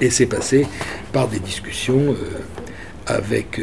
et 0.00 0.10
c'est 0.10 0.26
passé 0.26 0.66
par 1.12 1.26
des 1.26 1.40
discussions 1.40 2.12
euh, 2.12 2.40
avec 3.06 3.60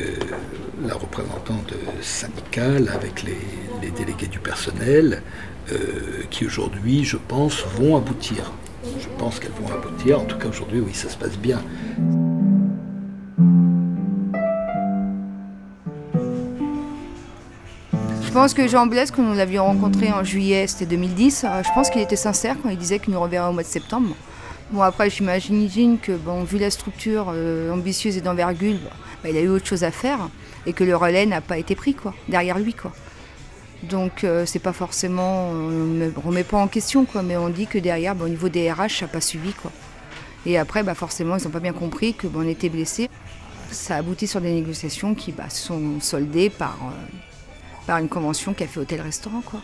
la 0.86 0.96
représentante 0.96 1.74
syndicale, 2.02 2.92
avec 2.94 3.24
les, 3.24 3.92
délégués 3.92 4.28
du 4.28 4.40
personnel, 4.40 5.24
qui 6.30 6.46
aujourd'hui, 6.46 7.06
je 7.06 7.16
pense, 7.16 7.64
vont 7.78 7.96
aboutir. 7.96 8.52
Je 9.00 9.08
pense 9.18 9.40
qu'elles 9.40 9.52
vont 9.52 9.74
aboutir. 9.74 10.20
En 10.20 10.26
tout 10.26 10.38
cas, 10.38 10.50
aujourd'hui, 10.50 10.82
oui, 10.82 10.94
ça 10.94 11.10
se 11.10 11.16
passe 11.16 11.38
bien. 11.38 11.64
Je 18.30 18.34
pense 18.36 18.54
que 18.54 18.68
Jean 18.68 18.86
Blaise, 18.86 19.10
quand 19.10 19.24
nous 19.24 19.34
l'avions 19.34 19.66
rencontré 19.66 20.12
en 20.12 20.24
juillet, 20.24 20.68
c'était 20.68 20.86
2010, 20.86 21.46
euh, 21.46 21.64
je 21.64 21.70
pense 21.74 21.90
qu'il 21.90 22.00
était 22.00 22.16
sincère 22.16 22.58
quand 22.62 22.70
il 22.70 22.78
disait 22.78 23.00
qu'il 23.00 23.12
nous 23.12 23.20
reverrait 23.20 23.50
au 23.50 23.54
mois 23.54 23.64
de 23.64 23.68
septembre. 23.68 24.16
Bon, 24.70 24.84
après, 24.84 25.10
j'imagine 25.10 25.98
que, 25.98 26.12
bon, 26.12 26.44
vu 26.44 26.60
la 26.60 26.70
structure 26.70 27.32
euh, 27.34 27.74
ambitieuse 27.74 28.18
et 28.18 28.22
d'envergure, 28.22 28.78
bah, 29.24 29.32
il 29.32 29.36
a 29.36 29.42
eu 29.42 29.48
autre 29.48 29.66
chose 29.66 29.84
à 29.84 29.90
faire 29.90 30.30
et 30.68 30.74
que 30.74 30.84
le 30.84 30.96
relais 30.96 31.26
n'a 31.26 31.42
pas 31.42 31.58
été 31.58 31.74
pris, 31.74 31.96
quoi, 31.96 32.14
derrière 32.28 32.60
lui, 32.60 32.76
quoi. 32.76 32.92
Donc, 33.82 34.24
euh, 34.24 34.46
c'est 34.46 34.60
pas 34.60 34.74
forcément. 34.74 35.50
On 35.50 35.72
ne 35.72 36.12
remet 36.24 36.44
pas 36.44 36.58
en 36.58 36.68
question, 36.68 37.06
quoi, 37.06 37.24
mais 37.24 37.36
on 37.36 37.50
dit 37.50 37.66
que 37.66 37.80
derrière, 37.80 38.14
bah, 38.14 38.26
au 38.26 38.30
niveau 38.30 38.48
des 38.48 38.72
RH, 38.72 39.00
ça 39.00 39.06
n'a 39.06 39.12
pas 39.12 39.22
suivi, 39.22 39.54
quoi. 39.54 39.72
Et 40.46 40.60
après, 40.60 40.84
bah, 40.84 40.94
forcément, 40.94 41.36
ils 41.38 41.44
n'ont 41.44 41.50
pas 41.50 41.62
bien 41.62 41.74
compris 41.74 42.14
que 42.14 42.28
on 42.36 42.48
était 42.48 42.70
blessés. 42.70 43.10
Ça 43.72 43.96
aboutit 43.96 44.28
sur 44.28 44.40
des 44.40 44.54
négociations 44.54 45.16
qui 45.16 45.32
bah, 45.32 45.50
sont 45.50 46.00
soldées 46.00 46.52
par. 46.52 46.78
Par 47.90 47.98
une 47.98 48.08
convention 48.08 48.54
café 48.54 48.80
hôtel 48.80 49.02
restaurant 49.02 49.42
quoi. 49.42 49.62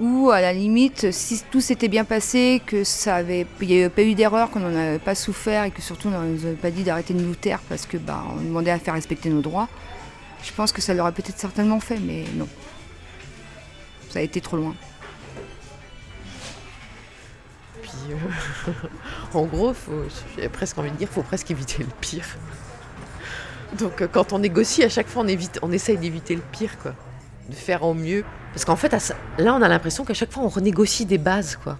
Ou 0.00 0.30
à 0.30 0.40
la 0.40 0.52
limite 0.52 1.12
si 1.12 1.40
tout 1.52 1.60
s'était 1.60 1.86
bien 1.86 2.04
passé, 2.04 2.60
que 2.66 2.82
ça 2.82 3.14
avait 3.14 3.46
il 3.60 3.68
n'y 3.68 3.78
avait 3.78 3.90
pas 3.90 4.02
eu 4.02 4.16
d'erreur, 4.16 4.50
qu'on 4.50 4.58
n'en 4.58 4.74
avait 4.74 4.98
pas 4.98 5.14
souffert 5.14 5.62
et 5.62 5.70
que 5.70 5.80
surtout 5.80 6.08
on 6.08 6.20
nous 6.20 6.44
avait 6.44 6.56
pas 6.56 6.72
dit 6.72 6.82
d'arrêter 6.82 7.14
de 7.14 7.20
nous 7.20 7.36
taire 7.36 7.60
parce 7.68 7.86
que 7.86 7.96
bah 7.96 8.24
on 8.36 8.40
demandait 8.40 8.72
à 8.72 8.78
faire 8.80 8.94
respecter 8.94 9.30
nos 9.30 9.40
droits. 9.40 9.68
Je 10.42 10.50
pense 10.50 10.72
que 10.72 10.82
ça 10.82 10.94
l'aurait 10.94 11.12
peut-être 11.12 11.38
certainement 11.38 11.78
fait 11.78 12.00
mais 12.00 12.24
non. 12.34 12.48
Ça 14.10 14.18
a 14.18 14.22
été 14.22 14.40
trop 14.40 14.56
loin. 14.56 14.74
Puis 17.82 17.92
euh, 18.10 18.72
en 19.38 19.44
gros, 19.44 19.74
j'ai 20.36 20.48
presque 20.48 20.76
envie 20.76 20.90
de 20.90 20.96
dire 20.96 21.08
faut 21.08 21.22
presque 21.22 21.52
éviter 21.52 21.84
le 21.84 21.90
pire. 22.00 22.26
Donc 23.78 24.02
euh, 24.02 24.08
quand 24.10 24.32
on 24.32 24.40
négocie, 24.40 24.82
à 24.82 24.88
chaque 24.88 25.06
fois 25.06 25.22
on 25.22 25.28
évite 25.28 25.60
on 25.62 25.70
essaye 25.70 25.98
d'éviter 25.98 26.34
le 26.34 26.42
pire 26.50 26.76
quoi 26.78 26.96
de 27.48 27.54
faire 27.54 27.82
au 27.82 27.94
mieux. 27.94 28.24
Parce 28.52 28.64
qu'en 28.64 28.76
fait, 28.76 28.92
là, 29.38 29.54
on 29.54 29.62
a 29.62 29.68
l'impression 29.68 30.04
qu'à 30.04 30.14
chaque 30.14 30.30
fois, 30.32 30.42
on 30.42 30.48
renégocie 30.48 31.06
des 31.06 31.18
bases, 31.18 31.56
quoi. 31.56 31.78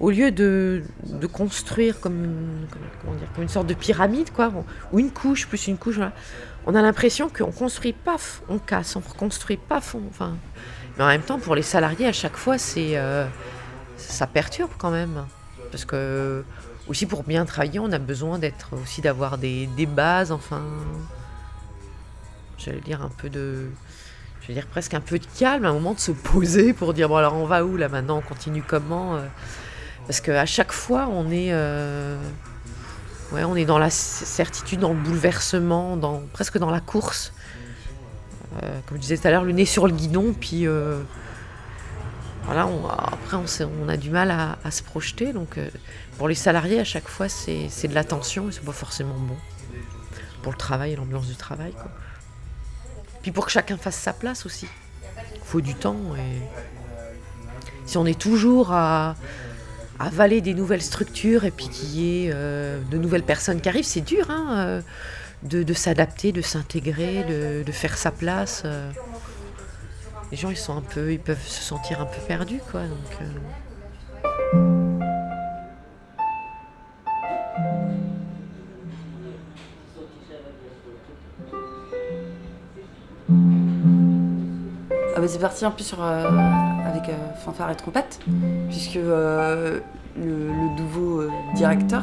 Au 0.00 0.10
lieu 0.10 0.30
de, 0.30 0.82
de 1.04 1.26
construire 1.26 2.00
comme, 2.00 2.66
comme, 3.04 3.16
dire, 3.18 3.28
comme, 3.34 3.42
une 3.42 3.50
sorte 3.50 3.66
de 3.66 3.74
pyramide, 3.74 4.30
quoi, 4.32 4.50
ou 4.92 4.98
une 4.98 5.10
couche 5.10 5.46
plus 5.46 5.66
une 5.66 5.76
couche, 5.76 5.96
voilà. 5.96 6.12
on 6.66 6.74
a 6.74 6.80
l'impression 6.80 7.28
qu'on 7.28 7.52
construit, 7.52 7.92
paf, 7.92 8.40
on 8.48 8.58
casse, 8.58 8.96
on 8.96 9.00
reconstruit, 9.00 9.58
paf, 9.58 9.94
on, 9.94 10.02
enfin. 10.08 10.36
Mais 10.96 11.04
en 11.04 11.08
même 11.08 11.20
temps, 11.20 11.38
pour 11.38 11.54
les 11.54 11.62
salariés, 11.62 12.06
à 12.06 12.12
chaque 12.12 12.36
fois, 12.36 12.56
c'est, 12.56 12.96
euh, 12.96 13.26
ça 13.98 14.26
perturbe 14.26 14.70
quand 14.78 14.90
même. 14.90 15.26
Parce 15.70 15.84
que, 15.84 16.44
aussi 16.88 17.04
pour 17.04 17.22
bien 17.22 17.44
travailler, 17.44 17.78
on 17.78 17.92
a 17.92 17.98
besoin 17.98 18.38
d'être, 18.38 18.70
aussi 18.82 19.02
d'avoir 19.02 19.36
des, 19.36 19.66
des 19.76 19.86
bases, 19.86 20.32
enfin. 20.32 20.62
J'allais 22.56 22.80
dire 22.80 23.02
un 23.02 23.10
peu 23.10 23.28
de 23.28 23.70
je 24.42 24.48
veux 24.48 24.54
dire 24.54 24.66
presque 24.66 24.94
un 24.94 25.00
peu 25.00 25.18
de 25.18 25.26
calme, 25.38 25.64
un 25.64 25.72
moment 25.72 25.94
de 25.94 26.00
se 26.00 26.12
poser 26.12 26.72
pour 26.72 26.94
dire 26.94 27.08
bon 27.08 27.16
alors 27.16 27.34
on 27.34 27.44
va 27.44 27.64
où 27.64 27.76
là 27.76 27.88
maintenant, 27.88 28.18
on 28.18 28.22
continue 28.22 28.62
comment 28.66 29.16
euh, 29.16 29.26
Parce 30.06 30.20
qu'à 30.20 30.46
chaque 30.46 30.72
fois 30.72 31.08
on 31.10 31.30
est, 31.30 31.52
euh, 31.52 32.16
on 33.32 33.56
est 33.56 33.64
dans 33.64 33.78
la 33.78 33.90
certitude, 33.90 34.80
dans 34.80 34.92
le 34.92 35.00
bouleversement, 35.00 35.96
dans, 35.96 36.22
presque 36.32 36.58
dans 36.58 36.70
la 36.70 36.80
course. 36.80 37.32
Euh, 38.62 38.80
comme 38.86 38.96
je 38.96 39.02
disais 39.02 39.16
tout 39.16 39.28
à 39.28 39.30
l'heure, 39.30 39.44
le 39.44 39.52
nez 39.52 39.64
sur 39.66 39.86
le 39.86 39.92
guidon, 39.92 40.34
puis 40.38 40.66
Voilà, 42.44 42.66
on, 42.66 42.88
après, 42.88 43.36
on, 43.36 43.88
a 43.88 43.96
du 43.96 44.10
mal 44.10 44.30
à, 44.30 44.70
se 44.70 44.82
projeter. 44.82 45.32
Donc, 45.32 45.60
pour 46.18 46.26
les 46.26 46.34
salariés, 46.34 46.80
à 46.80 46.84
chaque 46.84 47.06
fois, 47.06 47.28
c'est 47.28 47.86
de 47.86 47.94
la 47.94 48.02
tension 48.02 48.48
et 48.48 48.52
c'est 48.52 48.64
pas 48.64 48.72
forcément 48.72 49.14
bon. 49.14 49.36
Pour 50.42 50.50
le 50.50 50.58
travail 50.58 50.92
et 50.92 50.96
l'ambiance 50.96 51.28
du 51.28 51.36
travail. 51.36 51.72
Puis 53.22 53.32
pour 53.32 53.46
que 53.46 53.52
chacun 53.52 53.76
fasse 53.76 53.96
sa 53.96 54.12
place 54.12 54.46
aussi. 54.46 54.66
Il 55.34 55.40
faut 55.44 55.60
du 55.60 55.74
temps. 55.74 56.00
Et 56.16 56.40
si 57.86 57.98
on 57.98 58.06
est 58.06 58.18
toujours 58.18 58.72
à, 58.72 59.16
avaler 59.98 60.40
des 60.40 60.54
nouvelles 60.54 60.82
structures 60.82 61.44
et 61.44 61.50
puis 61.50 61.68
qu'il 61.68 61.88
y 61.90 62.26
ait 62.26 62.30
euh, 62.32 62.80
de 62.90 62.98
nouvelles 62.98 63.24
personnes 63.24 63.60
qui 63.60 63.68
arrivent, 63.68 63.84
c'est 63.84 64.00
dur 64.00 64.30
hein, 64.30 64.46
euh, 64.50 64.80
de, 65.42 65.74
s'adapter, 65.74 66.32
de 66.32 66.40
s'intégrer, 66.40 67.24
de, 67.24 67.72
faire 67.72 67.98
sa 67.98 68.10
place 68.10 68.64
les 70.30 70.36
gens 70.36 70.50
ils 70.50 70.56
sont 70.56 70.76
un 70.76 70.82
peu, 70.82 71.12
ils 71.12 71.20
peuvent 71.20 71.46
se 71.46 71.62
sentir 71.62 72.00
un 72.00 72.06
peu 72.06 72.20
perdus 72.26 72.60
quoi. 72.70 72.82
Euh. 74.54 74.79
C'est 85.30 85.38
parti 85.38 85.64
un 85.64 85.70
peu 85.70 85.82
sur, 85.82 86.02
euh, 86.02 86.28
avec 86.84 87.08
euh, 87.08 87.16
fanfare 87.44 87.70
et 87.70 87.76
trompette, 87.76 88.20
puisque 88.68 88.96
le, 88.96 89.82
nouveau 90.16 91.24
directeur, 91.54 92.02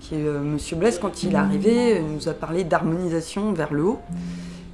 qui 0.00 0.14
est 0.14 0.24
Monsieur 0.24 0.76
Blaise, 0.76 0.98
quand 0.98 1.22
il 1.22 1.32
est 1.32 1.36
arrivé, 1.36 2.00
nous 2.00 2.28
a 2.28 2.32
parlé 2.32 2.64
d'harmonisation 2.64 3.52
vers 3.52 3.72
le 3.72 3.84
haut. 3.84 4.00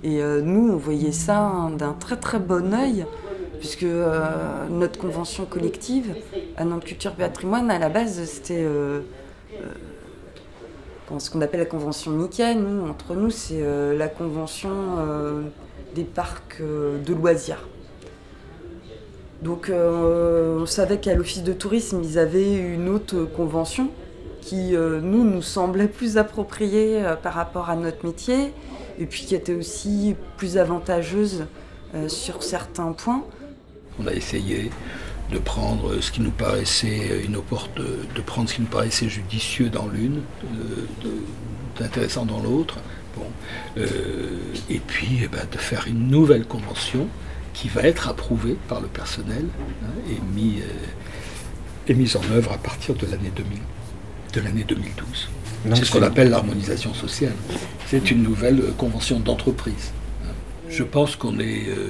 Et 0.04 0.20
euh, 0.20 0.40
nous, 0.42 0.72
on 0.72 0.76
voyait 0.76 1.12
ça 1.12 1.70
d'un 1.78 1.92
très 1.92 2.16
très 2.16 2.38
bon 2.40 2.74
œil, 2.74 3.06
puisque 3.60 3.84
euh, 3.84 4.66
notre 4.68 4.98
convention 4.98 5.44
collective 5.44 6.14
à 6.56 6.64
Nantes 6.64 6.84
Culture 6.84 7.12
Patrimoine, 7.12 7.70
à 7.70 7.78
la 7.78 7.88
base, 7.88 8.24
c'était 8.24 8.64
euh, 8.64 9.00
ce 11.18 11.30
qu'on 11.30 11.40
appelle 11.40 11.60
la 11.60 11.66
convention 11.66 12.10
Mickey. 12.10 12.54
Nous, 12.56 12.88
entre 12.88 13.14
nous, 13.14 13.30
c'est 13.30 13.62
la 13.96 14.08
convention 14.08 14.70
des 15.94 16.04
parcs 16.04 16.60
de 16.60 17.14
loisirs. 17.14 17.68
Donc 19.42 19.70
on 19.70 20.66
savait 20.66 20.98
qu'à 20.98 21.14
l'office 21.14 21.42
de 21.42 21.52
tourisme, 21.52 22.00
ils 22.02 22.18
avaient 22.18 22.56
une 22.56 22.88
autre 22.88 23.24
convention 23.24 23.90
qui, 24.40 24.72
nous, 24.72 25.24
nous 25.24 25.42
semblait 25.42 25.88
plus 25.88 26.16
appropriée 26.16 27.02
par 27.22 27.34
rapport 27.34 27.68
à 27.70 27.76
notre 27.76 28.06
métier 28.06 28.52
et 28.98 29.06
puis 29.06 29.24
qui 29.24 29.34
était 29.34 29.54
aussi 29.54 30.14
plus 30.36 30.58
avantageuse 30.58 31.44
euh, 31.94 32.08
sur 32.08 32.42
certains 32.42 32.92
points. 32.92 33.24
On 34.02 34.06
a 34.06 34.12
essayé 34.12 34.70
de 35.30 35.38
prendre 35.38 36.00
ce 36.00 36.10
qui 36.10 36.20
nous 36.20 36.30
paraissait 36.30 37.22
une 37.24 37.34
de 37.34 38.20
prendre 38.20 38.48
ce 38.48 38.54
qui 38.54 38.60
nous 38.62 38.68
paraissait 38.68 39.08
judicieux 39.08 39.70
dans 39.70 39.86
l'une, 39.86 40.22
d'intéressant 41.78 42.26
dans 42.26 42.40
l'autre. 42.40 42.78
Bon. 43.16 43.26
Euh, 43.76 43.86
et 44.70 44.78
puis 44.78 45.20
eh 45.22 45.28
ben, 45.28 45.46
de 45.50 45.58
faire 45.58 45.86
une 45.86 46.08
nouvelle 46.08 46.46
convention 46.46 47.08
qui 47.54 47.68
va 47.68 47.82
être 47.82 48.08
approuvée 48.08 48.56
par 48.68 48.80
le 48.80 48.88
personnel 48.88 49.46
hein, 49.84 49.86
et, 50.10 50.20
mis, 50.34 50.60
euh, 50.60 51.88
et 51.88 51.94
mise 51.94 52.16
en 52.16 52.22
œuvre 52.32 52.52
à 52.52 52.58
partir 52.58 52.94
de 52.94 53.06
l'année 53.06 53.32
2000, 53.34 53.58
de 54.34 54.40
l'année 54.40 54.64
2012. 54.64 55.28
C'est 55.74 55.84
ce 55.84 55.92
qu'on 55.92 56.02
appelle 56.02 56.30
l'harmonisation 56.30 56.92
sociale. 56.92 57.34
C'est 57.86 58.10
une 58.10 58.22
nouvelle 58.22 58.60
euh, 58.60 58.72
convention 58.76 59.20
d'entreprise. 59.20 59.92
Je 60.68 60.82
pense 60.82 61.16
qu'on 61.16 61.38
est 61.38 61.68
euh, 61.68 61.88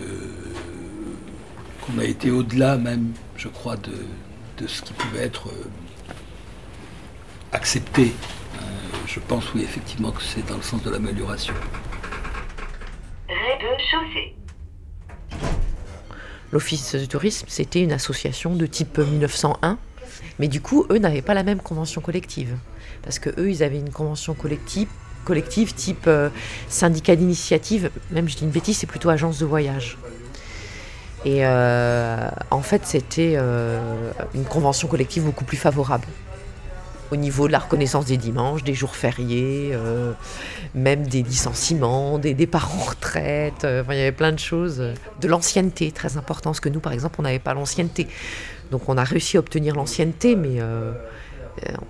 qu'on 1.86 1.98
a 1.98 2.04
été 2.04 2.30
au-delà 2.30 2.76
même, 2.76 3.12
je 3.36 3.48
crois, 3.48 3.76
de, 3.76 4.66
ce 4.66 4.82
qui 4.82 4.92
pouvait 4.92 5.22
être 5.22 5.48
accepté. 7.52 8.12
Je 9.06 9.20
pense 9.20 9.52
oui 9.54 9.62
effectivement 9.62 10.10
que 10.10 10.22
c'est 10.22 10.46
dans 10.46 10.56
le 10.56 10.62
sens 10.62 10.82
de 10.82 10.90
l'amélioration. 10.90 11.54
L'Office 16.52 16.94
du 16.94 17.08
tourisme, 17.08 17.46
c'était 17.48 17.80
une 17.80 17.92
association 17.92 18.54
de 18.54 18.66
type 18.66 18.98
1901, 18.98 19.78
mais 20.38 20.48
du 20.48 20.60
coup, 20.60 20.86
eux 20.90 20.98
n'avaient 20.98 21.22
pas 21.22 21.34
la 21.34 21.42
même 21.42 21.60
convention 21.60 22.02
collective 22.02 22.56
parce 23.02 23.18
que 23.18 23.30
eux, 23.40 23.50
ils 23.50 23.62
avaient 23.62 23.78
une 23.78 23.90
convention 23.90 24.34
collective, 24.34 24.88
collective 25.24 25.74
type 25.74 26.04
euh, 26.06 26.28
syndicat 26.68 27.16
d'initiative, 27.16 27.90
même 28.10 28.28
je 28.28 28.36
dis 28.36 28.44
une 28.44 28.50
bêtise, 28.50 28.76
c'est 28.76 28.86
plutôt 28.86 29.08
agence 29.08 29.38
de 29.38 29.46
voyage. 29.46 29.96
Et 31.24 31.46
euh, 31.46 32.28
en 32.50 32.62
fait, 32.62 32.82
c'était 32.84 33.34
euh, 33.36 34.10
une 34.34 34.44
convention 34.44 34.88
collective 34.88 35.22
beaucoup 35.22 35.44
plus 35.44 35.56
favorable 35.56 36.06
au 37.12 37.16
niveau 37.16 37.46
de 37.46 37.52
la 37.52 37.58
reconnaissance 37.58 38.06
des 38.06 38.16
dimanches, 38.16 38.64
des 38.64 38.72
jours 38.72 38.96
fériés, 38.96 39.76
même 40.74 41.06
des 41.06 41.22
licenciements, 41.22 42.18
des 42.18 42.32
départs 42.32 42.70
en 42.74 42.84
retraite. 42.84 43.66
il 43.66 43.94
y 43.96 44.00
avait 44.00 44.12
plein 44.12 44.32
de 44.32 44.38
choses. 44.38 44.82
De 45.20 45.28
l'ancienneté, 45.28 45.92
très 45.92 46.16
important, 46.16 46.50
parce 46.50 46.60
que 46.60 46.70
nous, 46.70 46.80
par 46.80 46.94
exemple, 46.94 47.16
on 47.18 47.22
n'avait 47.22 47.38
pas 47.38 47.52
l'ancienneté. 47.52 48.08
Donc 48.72 48.88
on 48.88 48.96
a 48.96 49.04
réussi 49.04 49.36
à 49.36 49.40
obtenir 49.40 49.76
l'ancienneté, 49.76 50.34
mais 50.34 50.60
euh, 50.60 50.92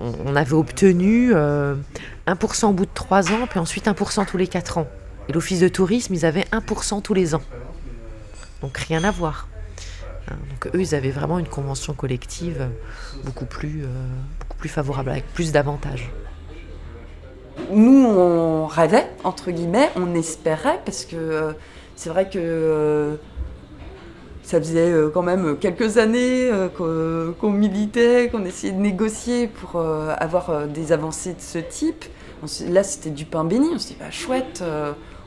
on, 0.00 0.34
avait 0.34 0.52
obtenu 0.52 1.32
1% 1.32 1.34
euh, 1.36 1.74
au 2.64 2.72
bout 2.72 2.86
de 2.86 2.90
3 2.92 3.30
ans, 3.32 3.46
puis 3.48 3.60
ensuite 3.60 3.86
1% 3.86 4.26
tous 4.26 4.36
les 4.36 4.48
4 4.48 4.78
ans. 4.78 4.88
Et 5.28 5.32
l'office 5.32 5.60
de 5.60 5.68
tourisme, 5.68 6.12
ils 6.12 6.26
avaient 6.26 6.44
1% 6.52 7.00
tous 7.00 7.14
les 7.14 7.36
ans. 7.36 7.42
Donc 8.60 8.76
rien 8.76 9.04
à 9.04 9.12
voir. 9.12 9.46
Hein, 10.28 10.34
donc 10.50 10.74
eux, 10.74 10.80
ils 10.80 10.94
avaient 10.96 11.12
vraiment 11.12 11.38
une 11.38 11.46
convention 11.46 11.94
collective 11.94 12.68
beaucoup 13.24 13.46
plus, 13.46 13.84
euh, 13.84 13.86
plus 14.62 14.68
favorable, 14.68 15.10
avec 15.10 15.26
plus 15.34 15.50
d'avantages. 15.50 16.08
Nous, 17.72 18.06
on 18.06 18.66
rêvait, 18.66 19.08
entre 19.24 19.50
guillemets, 19.50 19.90
on 19.96 20.14
espérait, 20.14 20.80
parce 20.84 21.04
que 21.04 21.52
c'est 21.96 22.10
vrai 22.10 22.30
que 22.30 23.18
ça 24.44 24.60
faisait 24.60 24.90
euh, 24.90 25.10
quand 25.12 25.22
même 25.22 25.56
quelques 25.58 25.98
années 25.98 26.48
euh, 26.50 27.32
qu'on 27.40 27.50
militait, 27.50 28.28
qu'on 28.30 28.44
essayait 28.44 28.72
de 28.72 28.80
négocier 28.80 29.48
pour 29.48 29.80
euh, 29.80 30.14
avoir 30.18 30.66
des 30.68 30.92
avancées 30.92 31.34
de 31.34 31.40
ce 31.40 31.58
type. 31.58 32.04
Là, 32.68 32.84
c'était 32.84 33.10
du 33.10 33.24
pain 33.24 33.44
béni. 33.44 33.68
On 33.74 33.78
s'est 33.78 33.94
dit, 33.94 33.96
bah, 33.98 34.10
chouette, 34.10 34.62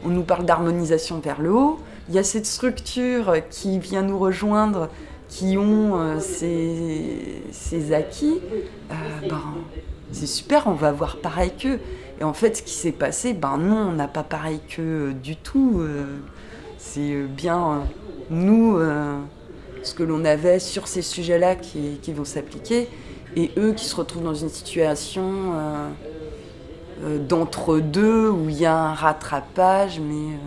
on 0.06 0.10
nous 0.10 0.24
parle 0.24 0.46
d'harmonisation 0.46 1.20
vers 1.20 1.42
le 1.42 1.52
haut. 1.54 1.80
Il 2.10 2.16
y 2.16 2.20
a 2.20 2.24
cette 2.24 2.46
structure 2.46 3.36
qui 3.50 3.80
vient 3.80 4.02
nous 4.02 4.20
rejoindre, 4.20 4.90
qui 5.36 5.58
ont 5.58 6.20
ces, 6.20 7.94
acquis. 7.94 8.40
Ben, 9.30 9.42
c'est 10.12 10.28
super, 10.28 10.68
on 10.68 10.74
va 10.74 10.90
avoir 10.90 11.18
pareil 11.18 11.52
qu'eux. 11.58 11.80
Et 12.22 12.24
en 12.24 12.34
fait, 12.34 12.58
ce 12.58 12.64
qui 12.64 12.74
s'est 12.74 12.94
passé, 12.94 13.34
ben 13.34 13.58
non, 13.58 13.90
on 13.90 13.92
n'a 13.92 14.08
pas 14.08 14.24
pareil 14.24 14.60
qu'eux 14.68 15.14
du 15.14 15.36
tout. 15.36 15.82
c'est 16.78 17.24
bien 17.24 17.84
nous, 18.30 18.78
euh, 18.78 19.20
ce 19.84 19.94
que 19.94 20.04
l'on 20.04 20.26
avait 20.26 20.60
sur 20.60 20.88
ces 20.88 21.02
sujets-là 21.02 21.56
qui, 21.56 22.14
vont 22.14 22.26
s'appliquer, 22.26 22.88
et 23.36 23.52
eux 23.58 23.74
qui 23.74 23.86
se 23.86 23.96
retrouvent 23.96 24.24
dans 24.24 24.34
une 24.34 24.50
situation 24.50 25.54
euh, 25.54 25.90
euh, 27.04 27.20
d'entre-deux 27.20 28.30
où 28.30 28.50
il 28.50 28.58
y 28.58 28.66
a 28.66 28.76
un 28.76 28.94
rattrapage, 28.94 30.00
mais 30.00 30.38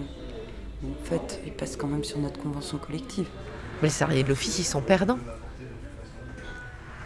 en 0.85 1.05
fait, 1.05 1.41
ils 1.47 1.53
passent 1.53 1.77
quand 1.77 1.87
même 1.87 2.05
sur 2.05 2.19
notre 2.19 2.41
convention 2.41 2.79
collective. 2.79 3.27
Les 3.83 3.91
salariés 3.91 4.23
de 4.23 4.29
l'office, 4.29 4.59
ils 4.59 4.65
sont 4.65 4.81
perdants. 4.81 5.19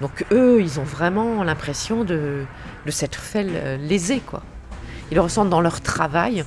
Donc 0.01 0.25
eux, 0.33 0.61
ils 0.61 0.81
ont 0.81 0.85
vraiment 0.85 1.45
l'impression 1.45 2.05
de, 2.05 2.45
de 2.87 2.91
s'être 2.91 3.21
fait 3.21 3.45
léser, 3.79 4.21
quoi. 4.21 4.43
Ils 5.11 5.17
le 5.17 5.21
ressentent 5.21 5.51
dans 5.51 5.61
leur 5.61 5.81
travail, 5.83 6.45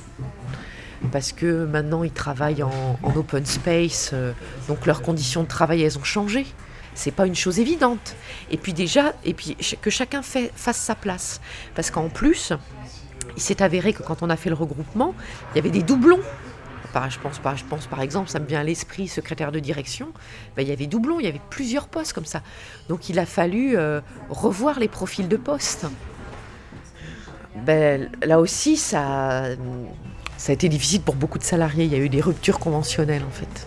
parce 1.12 1.32
que 1.32 1.64
maintenant 1.66 2.02
ils 2.02 2.12
travaillent 2.12 2.62
en, 2.62 2.98
open 3.14 3.46
space, 3.46 4.10
euh, 4.12 4.32
donc 4.68 4.86
leurs 4.86 5.02
conditions 5.02 5.42
de 5.42 5.48
travail 5.48 5.82
elles 5.82 5.98
ont 5.98 6.04
changé. 6.04 6.46
C'est 6.94 7.10
pas 7.10 7.26
une 7.26 7.34
chose 7.34 7.60
évidente. 7.60 8.16
Et 8.50 8.56
puis 8.56 8.72
déjà, 8.72 9.12
et 9.24 9.34
puis 9.34 9.56
que 9.82 9.90
chacun 9.90 10.22
fasse 10.22 10.76
sa 10.76 10.94
place, 10.94 11.40
parce 11.74 11.90
qu'en 11.90 12.08
plus, 12.08 12.52
il 13.36 13.42
s'est 13.42 13.62
avéré 13.62 13.92
que 13.92 14.02
quand 14.02 14.22
on 14.22 14.30
a 14.30 14.36
fait 14.36 14.48
le 14.48 14.56
regroupement, 14.56 15.14
il 15.52 15.56
y 15.56 15.58
avait 15.60 15.70
des 15.70 15.82
doublons. 15.82 16.20
Je, 17.08 17.18
pense, 17.64 17.86
par 17.86 18.00
exemple, 18.00 18.28
ça 18.28 18.38
me 18.38 18.46
vient 18.46 18.60
à 18.60 18.64
l'esprit, 18.64 19.08
secrétaire 19.08 19.52
de 19.52 19.58
direction, 19.58 20.08
ben, 20.56 20.62
il 20.62 20.68
y 20.68 20.72
avait 20.72 20.86
doublons, 20.86 21.20
il 21.20 21.26
y 21.26 21.28
avait 21.28 21.40
plusieurs 21.50 21.88
postes 21.88 22.12
comme 22.12 22.24
ça. 22.24 22.42
Donc 22.88 23.08
il 23.08 23.18
a 23.18 23.26
fallu 23.26 23.76
euh, 23.76 24.00
revoir 24.30 24.78
les 24.78 24.88
profils 24.88 25.28
de 25.28 25.36
postes. 25.36 25.86
Ben, 27.64 28.10
là 28.22 28.40
aussi, 28.40 28.76
ça, 28.76 29.44
ça 30.36 30.52
a 30.52 30.54
été 30.54 30.68
difficile 30.68 31.02
pour 31.02 31.14
beaucoup 31.14 31.38
de 31.38 31.44
salariés. 31.44 31.84
Il 31.84 31.92
y 31.92 31.96
a 31.96 31.98
eu 31.98 32.08
des 32.08 32.20
ruptures 32.20 32.58
conventionnelles 32.58 33.24
en 33.26 33.32
fait. 33.32 33.66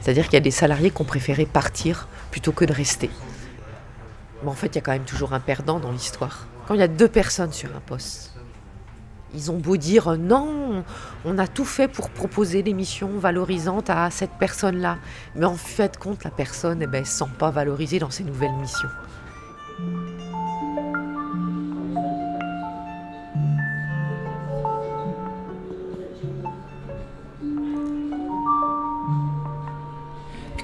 C'est-à-dire 0.00 0.24
qu'il 0.24 0.34
y 0.34 0.36
a 0.36 0.40
des 0.40 0.50
salariés 0.50 0.90
qui 0.90 1.00
ont 1.00 1.06
préféré 1.06 1.46
partir 1.46 2.08
plutôt 2.30 2.52
que 2.52 2.64
de 2.64 2.72
rester. 2.72 3.10
Mais 4.42 4.50
en 4.50 4.54
fait, 4.54 4.66
il 4.66 4.74
y 4.74 4.78
a 4.78 4.80
quand 4.82 4.92
même 4.92 5.04
toujours 5.04 5.32
un 5.32 5.40
perdant 5.40 5.80
dans 5.80 5.90
l'histoire. 5.90 6.46
Quand 6.66 6.74
il 6.74 6.80
y 6.80 6.82
a 6.82 6.88
deux 6.88 7.08
personnes 7.08 7.52
sur 7.52 7.74
un 7.74 7.80
poste, 7.80 8.33
Ils 9.34 9.50
ont 9.50 9.58
beau 9.58 9.76
dire 9.76 10.16
non, 10.16 10.84
on 11.24 11.38
a 11.38 11.46
tout 11.46 11.64
fait 11.64 11.88
pour 11.88 12.10
proposer 12.10 12.62
des 12.62 12.72
missions 12.72 13.18
valorisantes 13.18 13.90
à 13.90 14.10
cette 14.10 14.32
personne-là. 14.38 14.98
Mais 15.34 15.46
en 15.46 15.56
fait, 15.56 15.96
compte, 15.98 16.24
la 16.24 16.30
personne 16.30 16.78
ne 16.78 16.84
eh 16.84 16.86
ben, 16.86 17.04
se 17.04 17.18
sent 17.18 17.30
pas 17.38 17.50
valorisée 17.50 17.98
dans 17.98 18.10
ces 18.10 18.24
nouvelles 18.24 18.54
missions. 18.54 18.88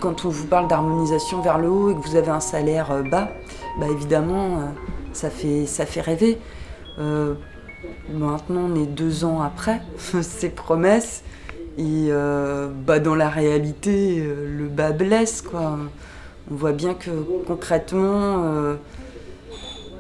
quand 0.00 0.24
on 0.24 0.30
vous 0.30 0.46
parle 0.46 0.66
d'harmonisation 0.66 1.40
vers 1.42 1.58
le 1.58 1.68
haut 1.68 1.90
et 1.90 1.94
que 1.94 2.00
vous 2.00 2.16
avez 2.16 2.30
un 2.30 2.40
salaire 2.40 2.90
euh, 2.90 3.02
bas, 3.02 3.28
bah 3.78 3.86
évidemment, 3.90 4.56
euh, 4.56 4.66
ça 5.12 5.30
fait, 5.30 5.66
ça 5.66 5.86
fait 5.86 6.00
rêver. 6.00 6.38
Euh, 6.98 7.34
maintenant, 8.12 8.68
on 8.70 8.74
est 8.74 8.86
deux 8.86 9.24
ans 9.24 9.40
après 9.42 9.82
ces 10.22 10.50
promesses. 10.50 11.22
Et 11.78 12.10
bah, 12.84 12.98
dans 12.98 13.14
la 13.14 13.30
réalité, 13.30 14.22
le 14.22 14.68
bas 14.68 14.92
blesse. 14.92 15.40
Quoi. 15.40 15.78
On 16.50 16.54
voit 16.54 16.72
bien 16.72 16.92
que 16.92 17.10
concrètement, 17.46 18.44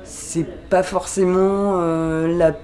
c'est 0.04 0.46
pas 0.68 0.82
forcément 0.82 1.80
la, 2.26 2.54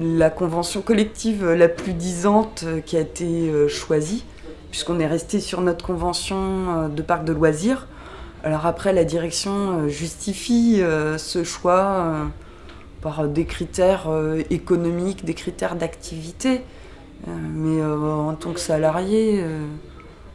la, 0.00 0.30
convention 0.30 0.80
collective 0.80 1.46
la 1.46 1.68
plus 1.68 1.92
disante 1.92 2.64
qui 2.86 2.96
a 2.96 3.00
été 3.00 3.68
choisie 3.68 4.24
puisqu'on 4.74 4.98
est 4.98 5.06
resté 5.06 5.38
sur 5.38 5.60
notre 5.60 5.86
convention 5.86 6.36
euh, 6.36 6.88
de 6.88 7.00
parc 7.00 7.24
de 7.24 7.32
loisirs. 7.32 7.86
Alors 8.42 8.66
après, 8.66 8.92
la 8.92 9.04
direction 9.04 9.52
euh, 9.52 9.88
justifie 9.88 10.82
euh, 10.82 11.16
ce 11.16 11.44
choix 11.44 12.26
par 13.04 13.28
des 13.28 13.44
critères 13.44 14.08
économiques, 14.50 15.24
des 15.24 15.34
critères 15.34 15.76
d'activité. 15.76 16.62
mais 17.26 17.80
en 17.84 18.34
tant 18.34 18.52
que 18.52 18.58
salarié, 18.60 19.44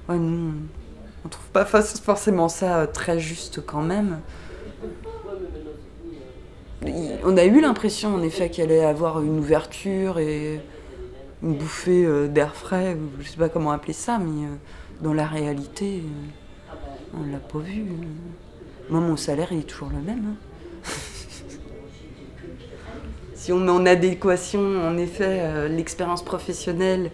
on 0.08 0.14
ne 0.18 1.30
trouve 1.30 1.50
pas 1.52 1.66
forcément 1.66 2.48
ça 2.48 2.88
très 2.88 3.20
juste 3.20 3.66
quand 3.66 3.82
même. 3.82 4.20
On 7.26 7.36
a 7.36 7.44
eu 7.44 7.60
l'impression 7.60 8.16
en 8.16 8.22
effet 8.22 8.50
qu'il 8.50 8.64
allait 8.64 8.86
avoir 8.86 9.22
une 9.22 9.40
ouverture 9.40 10.18
et 10.18 10.62
une 11.44 11.56
bouffée 11.56 12.06
euh, 12.06 12.28
d'air 12.28 12.56
frais, 12.56 12.98
je 13.20 13.30
sais 13.30 13.38
pas 13.38 13.50
comment 13.50 13.72
appeler 13.72 13.94
ça, 13.94 14.18
mais 14.18 14.46
euh, 14.46 14.56
dans 15.02 15.14
la 15.14 15.26
réalité, 15.26 16.04
euh, 16.04 16.74
on 17.18 17.32
l'a 17.32 17.40
pas 17.40 17.60
vu. 17.60 17.86
Moi, 18.90 19.00
mon 19.00 19.18
salaire, 19.18 19.52
est 19.52 19.68
toujours 19.68 19.90
le 19.90 20.02
même. 20.02 20.36
Si 23.50 23.54
on 23.54 23.62
met 23.62 23.72
en 23.72 23.88
adéquation, 23.88 24.60
en 24.88 24.96
effet, 25.00 25.68
l'expérience 25.70 26.24
professionnelle, 26.24 27.10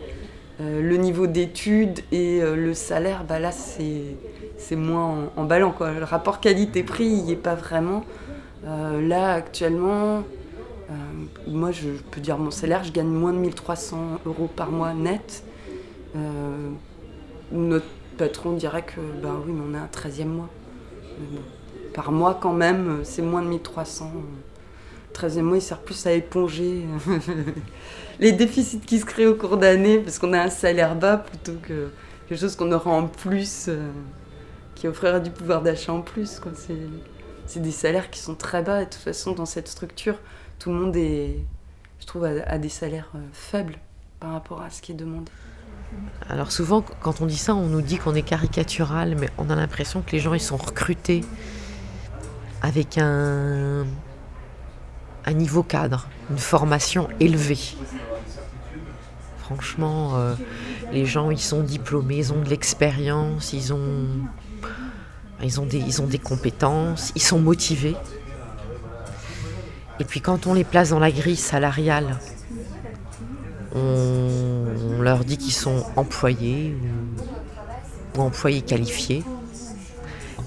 le 0.60 0.98
niveau 0.98 1.28
d'études 1.28 2.02
et 2.12 2.42
le 2.42 2.74
salaire, 2.74 3.24
bah 3.24 3.40
là, 3.40 3.54
c'est 3.54 4.76
moins 4.76 5.32
emballant. 5.38 5.72
Quoi. 5.72 5.94
Le 5.94 6.04
rapport 6.04 6.42
qualité-prix, 6.42 7.06
il 7.06 7.24
n'y 7.24 7.32
est 7.32 7.38
pas 7.38 7.56
vraiment. 7.56 8.04
là, 8.66 9.32
actuellement, 9.36 10.24
euh, 10.90 10.94
moi, 11.48 11.72
je 11.72 11.88
peux 12.12 12.22
dire 12.22 12.38
mon 12.38 12.52
salaire, 12.52 12.84
je 12.84 12.92
gagne 12.92 13.08
moins 13.08 13.32
de 13.32 13.38
1300 13.38 14.20
euros 14.26 14.50
par 14.54 14.72
mois 14.72 14.94
net. 14.94 15.44
Euh, 16.16 16.70
notre 17.52 17.86
patron 18.18 18.54
dirait 18.54 18.84
que, 18.84 19.00
ben 19.22 19.36
oui, 19.46 19.54
mais 19.54 19.64
on 19.72 19.74
a 19.74 19.80
un 19.84 19.88
13e 19.88 20.26
mois. 20.26 20.50
par 21.94 22.12
mois, 22.12 22.38
quand 22.40 22.52
même, 22.52 23.00
c'est 23.04 23.22
moins 23.22 23.42
de 23.42 23.48
1300. 23.48 24.12
13e 25.16 25.42
mois, 25.42 25.58
il 25.58 25.62
sert 25.62 25.80
plus 25.80 26.06
à 26.06 26.12
éponger 26.12 26.86
les 28.20 28.32
déficits 28.32 28.80
qui 28.80 29.00
se 29.00 29.06
créent 29.06 29.28
au 29.28 29.36
cours 29.36 29.58
d'année, 29.58 30.00
parce 30.00 30.20
qu'on 30.20 30.34
a 30.34 30.42
un 30.42 30.50
salaire 30.50 30.96
bas 30.96 31.18
plutôt 31.18 31.58
que 31.62 31.90
quelque 32.28 32.40
chose 32.40 32.56
qu'on 32.56 32.72
aura 32.72 32.92
en 32.92 33.08
plus, 33.08 33.66
euh, 33.68 33.90
qui 34.76 34.88
offrira 34.88 35.20
du 35.20 35.32
pouvoir 35.32 35.62
d'achat 35.62 35.94
en 35.94 36.02
plus. 36.02 36.42
C'est 37.46 37.62
des 37.62 37.72
salaires 37.72 38.10
qui 38.10 38.20
sont 38.20 38.36
très 38.36 38.62
bas, 38.62 38.86
de 38.86 38.90
toute 38.90 38.96
façon, 38.96 39.32
dans 39.32 39.46
cette 39.46 39.68
structure, 39.68 40.16
tout 40.60 40.72
le 40.72 40.76
monde 40.76 40.96
est, 40.96 41.38
je 42.00 42.06
trouve, 42.06 42.26
a, 42.26 42.58
des 42.58 42.70
salaires 42.70 43.10
euh, 43.16 43.20
faibles 43.34 43.78
par 44.20 44.32
rapport 44.32 44.62
à 44.62 44.70
ce 44.70 44.82
qui 44.82 44.92
est 44.92 44.96
demandé. 44.96 45.32
Alors 46.30 46.52
souvent, 46.52 46.84
quand 47.02 47.22
on 47.22 47.26
dit 47.26 47.38
ça, 47.38 47.56
on 47.56 47.68
nous 47.68 47.82
dit 47.82 47.98
qu'on 47.98 48.16
est 48.16 48.24
caricatural, 48.24 49.16
mais 49.16 49.30
on 49.38 49.50
a 49.50 49.56
l'impression 49.56 50.02
que 50.02 50.12
les 50.12 50.20
gens, 50.20 50.34
ils 50.34 50.42
sont 50.42 50.58
recrutés 50.58 51.24
avec 52.62 52.98
un, 52.98 53.86
un 55.26 55.34
niveau 55.34 55.64
cadre, 55.64 56.08
une 56.30 56.38
formation 56.38 57.08
élevée. 57.20 57.60
Franchement, 59.40 60.14
euh, 60.16 60.36
les 60.92 61.06
gens, 61.06 61.32
ils 61.32 61.40
sont 61.40 61.62
diplômés, 61.62 62.18
ils 62.18 62.34
ont 62.34 62.42
de 62.42 62.50
l'expérience, 62.50 63.54
ils 63.54 63.74
ont, 63.74 63.86
des, 65.66 66.20
compétences, 66.20 67.12
ils 67.16 67.22
sont 67.22 67.40
motivés. 67.40 67.96
Et 70.00 70.04
puis 70.04 70.22
quand 70.22 70.48
on 70.48 70.54
les 70.54 70.64
place 70.64 70.90
dans 70.90 71.00
la 71.00 71.12
grille 71.12 71.36
salariale, 71.36 72.20
on, 73.74 75.02
leur 75.02 75.24
dit 75.26 75.38
qu'ils 75.38 75.54
sont 75.54 75.86
employés 75.96 76.76
ou, 78.18 78.22
employés 78.22 78.62
qualifiés. 78.62 79.24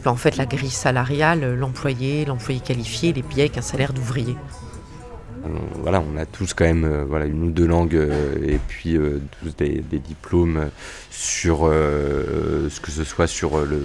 en 0.05 0.17
fait, 0.17 0.37
la 0.37 0.47
grille 0.47 0.71
salariale, 0.71 1.55
l'employé, 1.55 2.25
l'employé 2.25 2.61
qualifié, 2.61 3.13
les 3.13 3.23
payé 3.23 3.43
avec 3.43 3.59
un 3.59 3.63
salaire 3.63 3.93
d'ouvrier. 3.93 4.37
Voilà, 5.83 6.03
on 6.03 6.17
a 6.17 6.27
tous 6.27 6.55
quand 6.55 6.65
même 6.65 6.85
euh, 6.85 7.05
voilà, 7.07 7.27
une 7.27 7.45
ou 7.45 7.51
deux 7.51 7.67
langues 7.67 7.97
euh, 7.97 8.35
et 8.47 8.59
puis 8.69 8.97
euh, 8.97 9.21
tous 9.41 9.57
des, 9.57 9.83
diplômes 9.99 10.71
sur 11.11 11.61
ce 11.69 12.81
que 12.81 12.91
ce 12.91 13.05
soit 13.05 13.27
sur 13.27 13.59
le, 13.61 13.81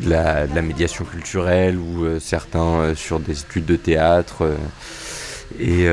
de 0.00 0.10
la, 0.10 0.46
médiation 0.62 1.04
culturelle 1.04 1.78
ou 1.78 2.18
certains 2.18 2.94
sur 2.94 3.20
des 3.20 3.40
études 3.40 3.66
de 3.66 3.76
théâtre. 3.76 4.50
Et 5.60 5.86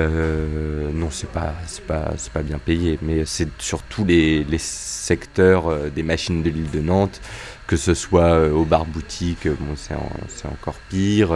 non, 0.94 1.10
c'est 1.12 1.30
pas, 1.30 1.54
pas, 1.88 2.14
pas 2.34 2.42
bien 2.42 2.58
payé, 2.58 2.98
mais 3.02 3.24
c'est 3.26 3.48
sur 3.60 3.84
tous 3.84 4.04
les, 4.04 4.44
les 4.44 4.58
secteurs 4.58 5.92
des 5.96 6.04
machines 6.04 6.42
de 6.42 6.50
l'île 6.50 6.72
de 6.72 6.82
Nantes, 6.82 7.22
que 7.68 7.78
ce 7.78 7.94
soit 7.94 8.48
au 8.50 8.64
bar-boutique, 8.66 9.48
bon, 9.48 9.76
c'est 9.76 10.48
encore 10.48 10.76
pire, 10.90 11.32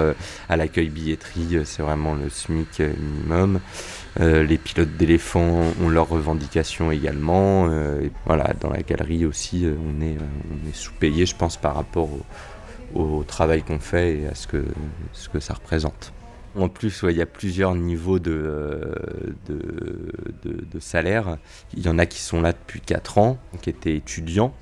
à 0.48 0.58
l'accueil 0.58 0.90
billetterie, 0.90 1.60
c'est 1.66 1.82
vraiment 1.82 2.14
le 2.14 2.30
SMIC 2.30 2.80
minimum. 2.80 3.60
les 4.20 4.58
pilotes 4.58 4.96
d'éléphants 4.98 5.62
ont 5.82 5.90
leurs 5.90 6.10
revendications 6.10 6.92
également. 6.92 7.70
voilà, 8.26 8.54
dans 8.60 8.70
la 8.70 8.82
galerie 8.84 9.26
aussi, 9.26 9.66
on 9.68 10.02
est, 10.02 10.18
sous-payé, 10.74 11.26
je 11.26 11.36
pense, 11.36 11.58
par 11.58 11.76
rapport 11.76 12.10
au, 12.94 13.02
au 13.02 13.24
travail 13.24 13.64
qu'on 13.64 13.80
fait 13.80 14.20
et 14.20 14.28
à 14.28 14.36
ce 14.36 14.48
que, 14.48 14.64
ce 15.14 15.30
que 15.30 15.40
ça 15.40 15.54
représente. 15.54 16.14
En 16.56 16.68
plus, 16.68 17.06
il 17.08 17.16
y 17.16 17.22
a 17.22 17.26
plusieurs 17.26 17.76
niveaux 17.76 18.20
de, 18.20 18.96
de, 20.44 20.80
salaire. 20.80 21.38
Il 21.74 21.86
y 21.86 21.90
en 21.90 22.00
a 22.00 22.06
qui 22.06 22.20
sont 22.20 22.42
là 22.42 22.54
depuis 22.54 22.82
4 22.82 23.18
ans, 23.18 23.38
qui 23.62 23.70
étaient 23.70 23.96
étudiants 23.96 24.54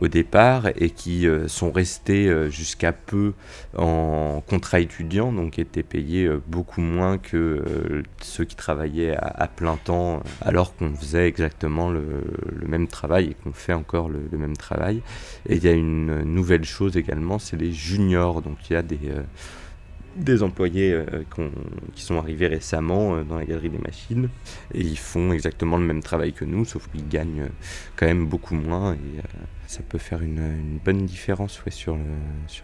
au 0.00 0.08
départ 0.08 0.68
et 0.76 0.90
qui 0.90 1.26
euh, 1.26 1.48
sont 1.48 1.70
restés 1.70 2.26
euh, 2.28 2.48
jusqu'à 2.48 2.92
peu 2.92 3.34
en 3.76 4.42
contrat 4.46 4.80
étudiant, 4.80 5.32
donc 5.32 5.58
étaient 5.58 5.82
payés 5.82 6.24
euh, 6.24 6.42
beaucoup 6.46 6.80
moins 6.80 7.18
que 7.18 8.02
ceux 8.20 8.44
qui 8.44 8.56
travaillaient 8.56 9.16
à, 9.16 9.46
plein 9.48 9.76
temps, 9.76 10.22
alors 10.40 10.74
qu'on 10.76 10.94
faisait 10.94 11.26
exactement 11.26 11.90
le, 11.90 12.02
même 12.66 12.88
travail 12.88 13.30
et 13.30 13.34
qu'on 13.34 13.52
fait 13.52 13.74
encore 13.74 14.08
le, 14.08 14.38
même 14.38 14.56
travail. 14.56 15.02
Et 15.48 15.56
il 15.56 15.64
y 15.64 15.68
a 15.68 15.72
une 15.72 16.22
nouvelle 16.22 16.64
chose 16.64 16.96
également, 16.96 17.38
c'est 17.38 17.56
les 17.56 17.72
juniors, 17.72 18.40
donc 18.42 18.56
il 18.70 18.72
y 18.72 18.76
a 18.76 18.82
des 18.82 18.98
des 20.16 20.42
employés 20.42 20.98
qui 21.94 22.02
sont 22.02 22.16
arrivés 22.16 22.46
récemment 22.46 23.22
dans 23.24 23.38
la 23.38 23.44
galerie 23.44 23.70
des 23.70 23.78
machines 23.78 24.28
et 24.74 24.80
ils 24.80 24.98
font 24.98 25.32
exactement 25.32 25.78
le 25.78 25.84
même 25.84 26.02
travail 26.02 26.32
que 26.32 26.44
nous 26.44 26.64
sauf 26.64 26.88
qu'ils 26.90 27.08
gagnent 27.08 27.48
quand 27.96 28.06
même 28.06 28.26
beaucoup 28.26 28.54
moins 28.54 28.94
et 28.94 29.20
ça 29.72 29.82
peut 29.82 29.98
faire 29.98 30.20
une, 30.20 30.78
bonne 30.84 31.06
différence 31.06 31.58
sur, 31.70 31.96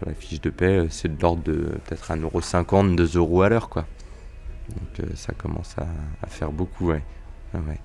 la 0.05 0.13
fiche 0.13 0.41
de 0.41 0.51
paie. 0.51 0.85
C'est 0.91 1.17
de 1.17 1.19
l'ordre 1.19 1.41
de 1.41 1.55
peut-être 1.85 2.11
1,50€, 2.11 2.95
2 2.95 3.17
euros 3.17 3.41
à 3.41 3.49
l'heure. 3.49 3.69
quoi. 3.69 3.87
Donc 4.69 4.99
euh, 4.99 5.15
ça 5.15 5.33
commence 5.33 5.75
à, 5.79 6.27
faire 6.27 6.51
beaucoup. 6.51 6.89
Ouais. 6.89 7.01
ouais. 7.55 7.79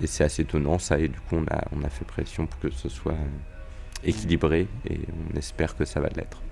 Et 0.00 0.08
c'est 0.08 0.24
assez 0.24 0.42
étonnant 0.42 0.80
ça. 0.80 0.98
Et 0.98 1.06
du 1.06 1.20
coup, 1.20 1.36
on 1.36 1.44
a, 1.44 1.64
on 1.70 1.84
a 1.84 1.88
fait 1.88 2.04
pression 2.04 2.46
pour 2.46 2.58
que 2.58 2.70
ce 2.70 2.88
soit 2.88 3.14
équilibré 4.02 4.66
et 4.90 4.98
on 5.32 5.36
espère 5.36 5.76
que 5.76 5.84
ça 5.84 6.00
va 6.00 6.08
l'être. 6.08 6.42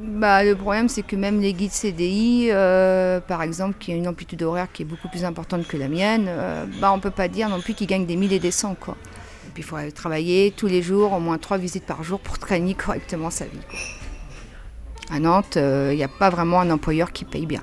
Bah, 0.00 0.42
le 0.42 0.56
problème, 0.56 0.88
c'est 0.88 1.02
que 1.02 1.16
même 1.16 1.40
les 1.40 1.52
guides 1.52 1.70
CDI, 1.70 2.48
euh, 2.50 3.20
par 3.20 3.42
exemple, 3.42 3.76
qui 3.78 3.92
a 3.92 3.94
une 3.94 4.08
amplitude 4.08 4.42
horaire 4.42 4.68
qui 4.72 4.82
est 4.82 4.86
beaucoup 4.86 5.08
plus 5.08 5.24
importante 5.24 5.66
que 5.68 5.76
la 5.76 5.88
mienne, 5.88 6.26
euh, 6.28 6.64
bah, 6.80 6.92
on 6.92 6.96
ne 6.96 7.02
peut 7.02 7.10
pas 7.10 7.28
dire 7.28 7.48
non 7.50 7.60
plus 7.60 7.74
qu'ils 7.74 7.86
gagnent 7.86 8.06
des 8.06 8.16
milliers 8.16 8.36
et 8.36 8.40
des 8.40 8.50
cents. 8.50 8.74
Quoi. 8.78 8.96
Puis 9.52 9.62
il 9.62 9.66
faudrait 9.66 9.90
travailler 9.90 10.50
tous 10.56 10.66
les 10.66 10.80
jours, 10.80 11.12
au 11.12 11.20
moins 11.20 11.36
trois 11.36 11.58
visites 11.58 11.84
par 11.84 12.02
jour 12.02 12.20
pour 12.20 12.38
traîner 12.38 12.74
correctement 12.86 13.30
sa 13.30 13.44
vie. 13.44 13.60
À 15.10 15.18
Nantes, 15.20 15.56
il 15.56 15.62
euh, 15.62 15.94
n'y 15.94 16.04
a 16.04 16.08
pas 16.08 16.30
vraiment 16.30 16.60
un 16.60 16.70
employeur 16.70 17.12
qui 17.12 17.24
paye 17.24 17.46
bien. 17.46 17.62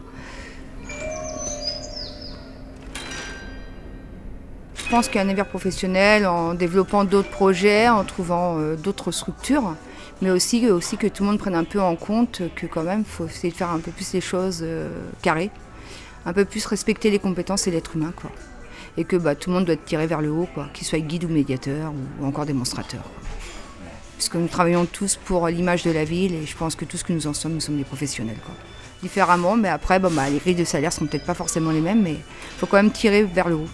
pense 4.91 5.07
qu'il 5.07 5.17
y 5.17 5.19
a 5.19 5.21
un 5.21 5.29
avenir 5.29 5.45
professionnel 5.45 6.25
en 6.25 6.55
développant 6.55 7.03
d'autres 7.03 7.29
projets, 7.29 7.87
en 7.89 8.03
trouvant 8.03 8.57
d'autres 8.75 9.11
structures, 9.11 9.75
mais 10.21 10.31
aussi, 10.31 10.69
aussi 10.69 10.97
que 10.97 11.07
tout 11.07 11.23
le 11.23 11.29
monde 11.29 11.39
prenne 11.39 11.55
un 11.55 11.63
peu 11.63 11.79
en 11.79 11.95
compte 11.95 12.41
que 12.55 12.65
quand 12.65 12.83
même, 12.83 12.99
il 12.99 13.05
faut 13.05 13.25
essayer 13.25 13.51
de 13.51 13.57
faire 13.57 13.69
un 13.69 13.79
peu 13.79 13.91
plus 13.91 14.13
les 14.13 14.21
choses 14.21 14.59
euh, 14.63 14.89
carrées, 15.21 15.49
un 16.25 16.33
peu 16.33 16.45
plus 16.45 16.65
respecter 16.65 17.09
les 17.09 17.19
compétences 17.19 17.67
et 17.67 17.71
l'être 17.71 17.95
humain, 17.95 18.13
quoi. 18.15 18.31
Et 18.97 19.05
que 19.05 19.15
bah, 19.15 19.35
tout 19.35 19.49
le 19.49 19.55
monde 19.55 19.65
doit 19.65 19.75
être 19.75 19.85
tiré 19.85 20.07
vers 20.07 20.21
le 20.21 20.29
haut, 20.31 20.47
quoi, 20.53 20.67
qu'il 20.73 20.85
soit 20.85 20.99
guide 20.99 21.23
ou 21.23 21.29
médiateur 21.29 21.93
ou, 22.19 22.25
encore 22.25 22.45
démonstrateur. 22.45 23.01
quoi. 23.01 23.11
Puisque 24.17 24.35
nous 24.35 24.47
travaillons 24.47 24.85
tous 24.85 25.15
pour 25.15 25.47
l'image 25.47 25.83
de 25.83 25.91
la 25.91 26.03
ville 26.03 26.35
et 26.35 26.45
je 26.45 26.57
pense 26.57 26.75
que 26.75 26.83
tout 26.83 26.97
ce 26.97 27.05
que 27.05 27.13
nous 27.13 27.27
en 27.27 27.33
sommes, 27.33 27.53
nous 27.53 27.61
sommes 27.61 27.77
des 27.77 27.85
professionnels. 27.85 28.35
Différemment, 29.01 29.55
mais 29.55 29.69
après, 29.69 29.99
bon, 29.99 30.11
bah, 30.11 30.29
les 30.29 30.39
grilles 30.39 30.55
de 30.55 30.65
salaire 30.65 30.91
seront 30.91 31.05
peut-être 31.05 31.25
pas 31.25 31.33
forcément 31.33 31.71
les 31.71 31.79
mêmes, 31.79 32.01
mais 32.01 32.13
il 32.13 32.57
faut 32.57 32.65
quand 32.65 32.75
même 32.75 32.91
tirer 32.91 33.23
vers 33.23 33.47
le 33.47 33.55
haut. 33.55 33.69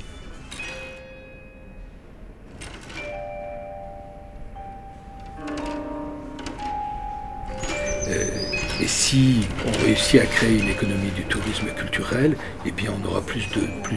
Si 9.16 9.48
on 9.66 9.86
réussit 9.86 10.20
à 10.20 10.26
créer 10.26 10.60
une 10.60 10.68
économie 10.68 11.12
du 11.16 11.24
tourisme 11.24 11.68
culturel, 11.68 12.36
eh 12.66 12.72
bien 12.72 12.92
on 12.92 13.08
aura 13.08 13.22
plus 13.22 13.48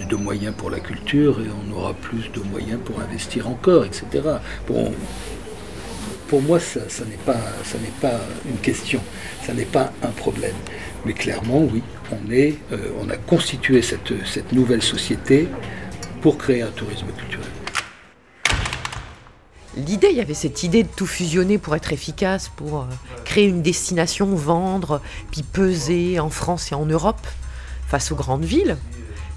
de, 0.08 0.16
moyens 0.16 0.54
pour 0.56 0.70
la 0.70 0.78
culture 0.78 1.40
et 1.40 1.48
on 1.50 1.76
aura 1.76 1.92
plus 1.92 2.30
de 2.30 2.40
moyens 2.48 2.78
pour 2.84 3.00
investir 3.00 3.48
encore, 3.48 3.84
etc. 3.84 4.04
Bon, 4.68 4.92
pour 6.28 6.40
moi, 6.40 6.60
ça, 6.60 6.80
n'est 7.04 7.16
pas, 7.26 8.20
une 8.48 8.58
question, 8.58 9.00
ça 9.44 9.54
n'est 9.54 9.64
pas 9.64 9.92
un 10.04 10.10
problème. 10.10 10.54
Mais 11.04 11.14
clairement, 11.14 11.62
oui, 11.62 11.82
on, 12.12 12.30
est, 12.30 12.54
euh, 12.70 12.90
on 13.00 13.10
a 13.10 13.16
constitué 13.16 13.82
cette 13.82 14.52
nouvelle 14.52 14.82
société 14.82 15.48
pour 16.20 16.38
créer 16.38 16.62
un 16.62 16.70
tourisme 16.70 17.08
culturel. 17.18 17.57
L'idée, 19.78 20.08
il 20.10 20.16
y 20.16 20.20
avait 20.20 20.34
cette 20.34 20.64
idée 20.64 20.82
de 20.82 20.88
tout 20.88 21.06
fusionner 21.06 21.56
pour 21.56 21.76
être 21.76 21.92
efficace, 21.92 22.48
pour 22.48 22.80
euh, 22.80 22.86
créer 23.24 23.46
une 23.46 23.62
destination, 23.62 24.34
vendre, 24.34 25.00
puis 25.30 25.44
peser 25.44 26.18
en 26.18 26.30
France 26.30 26.72
et 26.72 26.74
en 26.74 26.84
Europe 26.84 27.24
face 27.86 28.10
aux 28.10 28.16
grandes 28.16 28.44
villes. 28.44 28.76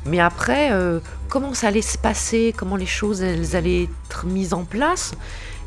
Mais 0.08 0.20
après, 0.20 0.72
euh, 0.72 1.00
comment 1.30 1.54
ça 1.54 1.68
allait 1.68 1.84
se 1.84 2.00
passer, 2.00 2.56
comment 2.58 2.76
les 2.76 2.88
choses 2.88 3.22
allaient 3.22 3.84
être 3.84 4.26
mises 4.26 4.54
en 4.54 4.64
place, 4.64 5.14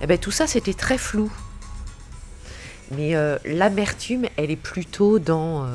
eh 0.01 0.09
ben, 0.09 0.19
tout 0.19 0.33
ça 0.33 0.49
c'était 0.49 0.75
très 0.75 0.99
flou. 0.99 1.31
Mais 2.91 3.15
euh, 3.15 3.39
l'amertume, 3.45 4.27
elle 4.37 4.51
est 4.51 4.57
plutôt 4.57 5.21
dans 5.21 5.69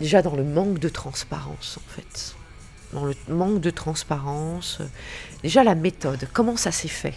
déjà 0.00 0.22
dans 0.22 0.36
le 0.36 0.44
manque 0.44 0.78
de 0.78 0.88
transparence 0.88 1.78
en 1.78 1.94
fait, 1.94 2.36
dans 2.94 3.04
le 3.04 3.14
manque 3.28 3.60
de 3.60 3.70
transparence. 3.70 4.78
Déjà 5.42 5.64
la 5.64 5.74
méthode, 5.74 6.28
comment 6.32 6.56
ça 6.56 6.70
s'est 6.70 6.88
fait? 6.88 7.14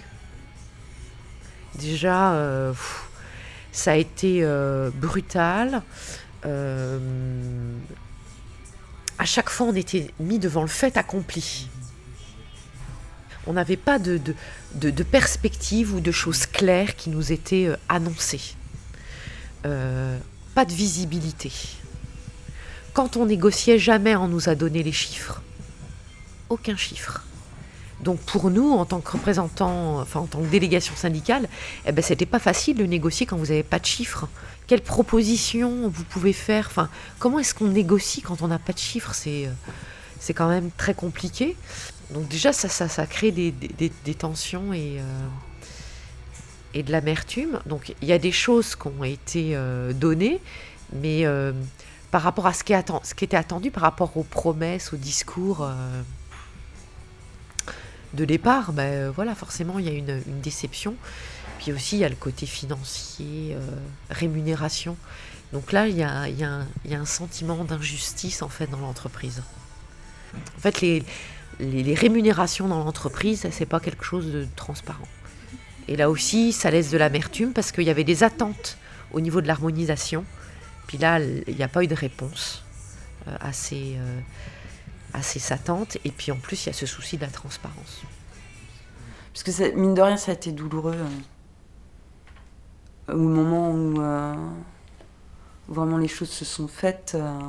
Déjà, 1.76 2.34
euh, 2.34 2.74
ça 3.72 3.92
a 3.92 3.96
été 3.96 4.40
euh, 4.42 4.90
brutal. 4.90 5.84
Euh, 6.46 7.00
à 9.20 9.26
chaque 9.26 9.50
fois, 9.50 9.68
on 9.68 9.76
était 9.76 10.12
mis 10.20 10.40
devant 10.40 10.64
le 10.64 10.68
fait 10.68 10.98
accompli. 10.98 11.70
On 13.46 13.54
n'avait 13.54 13.78
pas 13.78 13.98
de, 13.98 14.20
de, 14.76 15.04
perspective 15.04 15.94
ou 15.94 16.02
de 16.02 16.12
choses 16.12 16.46
claires 16.46 16.96
qui 16.98 17.10
nous 17.10 17.32
étaient 17.32 17.70
annoncées. 17.88 18.56
Pas 19.64 20.66
de 20.66 20.74
visibilité. 20.74 21.52
Quand 22.94 23.16
on 23.16 23.26
négociait, 23.26 23.80
jamais 23.80 24.16
on 24.16 24.28
nous 24.28 24.50
a 24.50 24.56
donné 24.56 24.84
les 24.84 24.92
chiffres. 24.92 25.42
Aucun 26.50 26.76
chiffre. 26.78 27.24
Donc 28.02 28.20
pour 28.20 28.52
nous, 28.52 28.72
en 28.74 28.86
tant 28.86 29.00
que 29.00 29.12
représentants, 29.12 30.00
enfin 30.00 30.20
en 30.20 30.28
tant 30.28 30.40
que 30.40 30.46
délégation 30.46 30.96
syndicale, 30.96 31.50
eh 31.86 31.92
ben, 31.92 32.04
c'était 32.04 32.28
pas 32.28 32.40
facile 32.40 32.78
de 32.78 32.86
négocier 32.86 33.26
quand 33.26 33.38
vous 33.38 33.48
n'avez 33.48 33.64
pas 33.64 33.80
de 33.80 33.86
chiffres. 33.86 34.28
Quelles 34.68 34.84
propositions 34.84 35.90
vous 35.90 36.04
pouvez 36.04 36.34
faire? 36.34 36.68
Enfin, 36.70 36.90
comment 37.20 37.40
est-ce 37.40 37.56
qu'on 37.56 37.70
négocie 37.70 38.22
quand 38.22 38.42
on 38.44 38.48
n'a 38.50 38.60
pas 38.60 38.74
de 38.74 38.78
chiffres? 38.78 39.14
C'est 39.16 39.48
euh, 39.48 39.52
c'est 40.20 40.34
quand 40.34 40.48
même 40.48 40.70
très 40.78 40.94
compliqué. 40.94 41.56
Donc 42.12 42.28
déjà, 42.28 42.54
ça, 42.54 42.70
ça, 42.70 42.88
ça 42.88 43.06
crée 43.06 43.32
des, 43.32 43.52
des- 43.52 44.16
tensions 44.16 44.74
et, 44.74 44.98
euh, 45.00 45.28
et 46.74 46.84
de 46.84 46.92
l'amertume. 46.92 47.60
Donc 47.66 47.94
il 48.02 48.08
y 48.08 48.14
a 48.14 48.20
des 48.20 48.32
choses 48.32 48.76
qui 48.76 48.88
ont 48.88 49.04
été 49.04 49.56
euh, 49.56 49.92
données, 49.94 50.40
mais 50.94 51.26
euh, 51.26 51.52
par 52.12 52.22
rapport 52.22 52.48
à 52.48 52.54
ce 52.54 52.64
qui, 52.64 52.74
est 52.74 52.92
ce 53.04 53.14
qui 53.14 53.26
était 53.26 53.38
attendu, 53.38 53.72
par 53.72 53.84
rapport 53.84 54.16
aux 54.18 54.24
promesses, 54.24 54.94
aux 54.94 54.98
discours 54.98 55.68
de 58.18 58.26
départ, 58.26 58.74
ben, 58.74 58.84
euh, 58.84 59.12
voilà, 59.16 59.36
forcément, 59.36 59.80
il 59.80 59.86
y 59.86 59.90
a 59.90 59.94
une, 59.94 60.42
déception. 60.42 60.96
Puis 61.60 61.72
aussi, 61.72 61.98
il 61.98 62.00
y 62.00 62.06
a 62.06 62.10
le 62.10 62.16
côté 62.16 62.46
financier, 62.46 63.56
euh, 63.56 63.60
rémunération. 64.10 64.98
Donc 65.54 65.72
là, 65.72 65.88
il 65.88 65.96
y 65.96 66.04
a, 66.04 66.28
un- 66.92 67.06
sentiment 67.06 67.64
d'injustice 67.64 68.42
en 68.42 68.50
fait 68.50 68.68
dans 68.68 68.80
l'entreprise. 68.80 69.44
En 70.36 70.60
fait, 70.60 70.82
les, 70.82 71.94
rémunérations 71.96 72.68
dans 72.68 72.84
l'entreprise, 72.84 73.48
c'est 73.52 73.66
pas 73.66 73.80
quelque 73.80 74.04
chose 74.04 74.32
de 74.32 74.46
transparent. 74.56 75.08
Et 75.88 75.96
là 75.96 76.10
aussi, 76.10 76.52
ça 76.52 76.70
laisse 76.70 76.92
de 76.92 76.98
l'amertume 76.98 77.54
parce 77.54 77.72
qu'il 77.72 77.86
y 77.86 77.90
avait 77.90 78.04
des 78.04 78.24
attentes 78.24 78.78
au 79.14 79.22
niveau 79.22 79.42
de 79.42 79.48
l'harmonisation. 79.48 80.26
Puis 80.88 80.98
là, 80.98 81.20
il 81.20 81.56
n'y 81.56 81.64
a 81.64 81.70
pas 81.70 81.84
eu 81.84 81.88
de 81.88 81.96
réponse 81.96 82.64
euh, 83.28 83.36
à, 83.40 83.54
ces, 83.54 83.96
euh, 83.96 84.20
à 85.18 85.54
attentes. 85.54 85.98
Et 86.06 86.12
puis 86.12 86.32
en 86.32 86.38
plus, 86.38 86.66
il 86.66 86.68
y 86.68 86.70
a 86.70 86.74
ce 86.74 86.86
souci 86.86 87.18
de 87.18 87.22
la 87.22 87.32
transparence. 87.32 88.04
Parce 89.34 89.44
que 89.44 89.76
mine 89.76 89.94
de 89.94 90.02
rien, 90.02 90.18
ça 90.18 90.32
a 90.32 90.34
été 90.34 90.52
douloureux. 90.52 90.96
euh, 93.10 93.14
au 93.14 93.18
moment 93.18 93.72
où 93.72 94.02
euh, 94.02 94.36
vraiment 95.68 95.98
les 95.98 96.08
choses 96.08 96.30
se 96.30 96.46
sont 96.46 96.68
faites, 96.68 97.14
euh, 97.16 97.40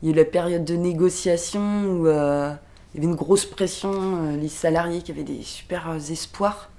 il 0.00 0.08
y 0.08 0.12
a 0.12 0.14
eu 0.14 0.16
la 0.16 0.24
période 0.24 0.64
de 0.64 0.76
négociation 0.76 1.84
où 1.84 2.06
il 2.06 2.10
y 2.10 2.98
avait 2.98 3.06
une 3.06 3.14
grosse 3.14 3.46
pression, 3.46 4.36
les 4.36 4.48
salariés 4.48 5.02
qui 5.02 5.12
avaient 5.12 5.24
des 5.24 5.42
super 5.42 5.92
espoirs. 6.10 6.70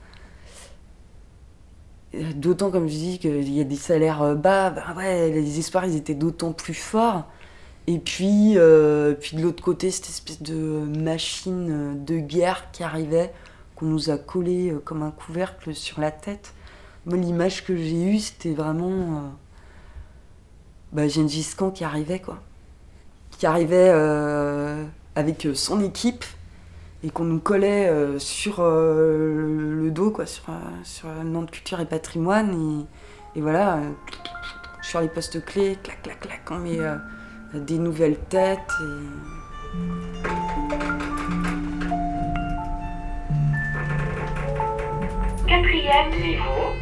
D'autant, 2.35 2.69
comme 2.69 2.87
je 2.87 2.93
dis, 2.93 3.19
qu'il 3.19 3.49
y 3.49 3.61
a 3.61 3.63
des 3.63 3.75
salaires 3.75 4.35
bas, 4.35 4.69
bah 4.69 4.93
ouais, 4.95 5.31
les 5.31 5.59
espoirs 5.59 5.85
ils 5.85 5.95
étaient 5.95 6.13
d'autant 6.13 6.51
plus 6.51 6.73
forts. 6.73 7.25
Et 7.85 7.99
puis, 7.99 8.57
euh, 8.57 9.13
puis 9.13 9.35
de 9.35 9.41
l'autre 9.41 9.61
côté, 9.61 9.91
cette 9.91 10.07
espèce 10.07 10.41
de 10.41 10.53
machine 10.53 11.67
euh, 11.69 11.93
de 11.95 12.17
guerre 12.17 12.71
qui 12.71 12.81
arrivait, 12.81 13.33
qu'on 13.75 13.87
nous 13.87 14.09
a 14.09 14.17
collé 14.17 14.71
euh, 14.71 14.79
comme 14.79 15.03
un 15.03 15.11
couvercle 15.11 15.75
sur 15.75 15.99
la 15.99 16.11
tête. 16.11 16.53
Moi, 17.05 17.17
l'image 17.17 17.65
que 17.65 17.75
j'ai 17.75 18.03
eue, 18.05 18.19
c'était 18.19 18.53
vraiment 18.53 18.87
euh, 18.87 19.29
bah, 20.93 21.09
Gengis 21.09 21.55
Khan 21.57 21.71
qui 21.71 21.83
arrivait, 21.83 22.19
quoi. 22.19 22.41
Qui 23.31 23.45
arrivait 23.47 23.89
avec 25.15 25.47
son 25.55 25.81
équipe 25.81 26.23
et 27.03 27.09
qu'on 27.09 27.25
nous 27.25 27.39
collait 27.39 27.91
sur 28.19 28.61
le 28.61 29.89
dos, 29.91 30.11
quoi, 30.11 30.27
sur, 30.27 30.43
sur 30.83 31.09
le 31.09 31.23
nom 31.27 31.41
de 31.41 31.49
culture 31.49 31.79
et 31.81 31.85
patrimoine. 31.85 32.85
Et, 33.35 33.39
et 33.39 33.41
voilà, 33.41 33.81
sur 34.83 35.01
les 35.01 35.09
postes 35.09 35.43
clés, 35.43 35.77
clac, 35.81 36.03
clac, 36.03 36.19
clac, 36.21 36.45
des 37.53 37.77
nouvelles 37.77 38.17
têtes. 38.29 38.59
Et... 38.81 38.85
Quatrième 45.47 46.09
niveau. 46.21 46.73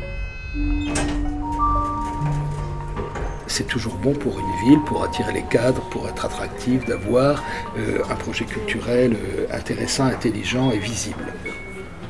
C'est 3.48 3.68
toujours 3.68 3.96
bon 3.96 4.14
pour 4.14 4.40
une 4.40 4.70
ville, 4.70 4.80
pour 4.86 5.04
attirer 5.04 5.34
les 5.34 5.44
cadres, 5.44 5.82
pour 5.90 6.08
être 6.08 6.24
attractif, 6.24 6.86
d'avoir 6.86 7.44
euh, 7.78 8.02
un 8.10 8.16
projet 8.16 8.46
culturel 8.46 9.14
euh, 9.14 9.46
intéressant, 9.52 10.06
intelligent 10.06 10.72
et 10.72 10.80
visible. 10.80 11.34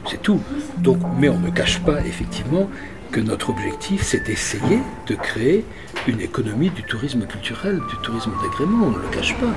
C'est 0.10 0.21
tout. 0.21 0.39
Donc, 0.78 1.00
mais 1.17 1.30
on 1.30 1.39
ne 1.39 1.50
cache 1.50 1.80
pas 1.82 2.00
effectivement 2.06 2.69
que 3.12 3.19
notre 3.19 3.50
objectif, 3.50 4.02
c'est 4.04 4.24
d'essayer 4.26 4.80
de 5.08 5.15
créer 5.15 5.65
une 6.08 6.21
économie 6.21 6.69
du 6.69 6.84
tourisme 6.84 7.26
culturel, 7.28 7.82
du 7.89 7.97
tourisme 7.97 8.32
d'agrément. 8.41 8.88
On 8.88 8.91
ne 8.91 9.00
le 9.00 9.08
cache 9.10 9.36
pas. 9.36 9.54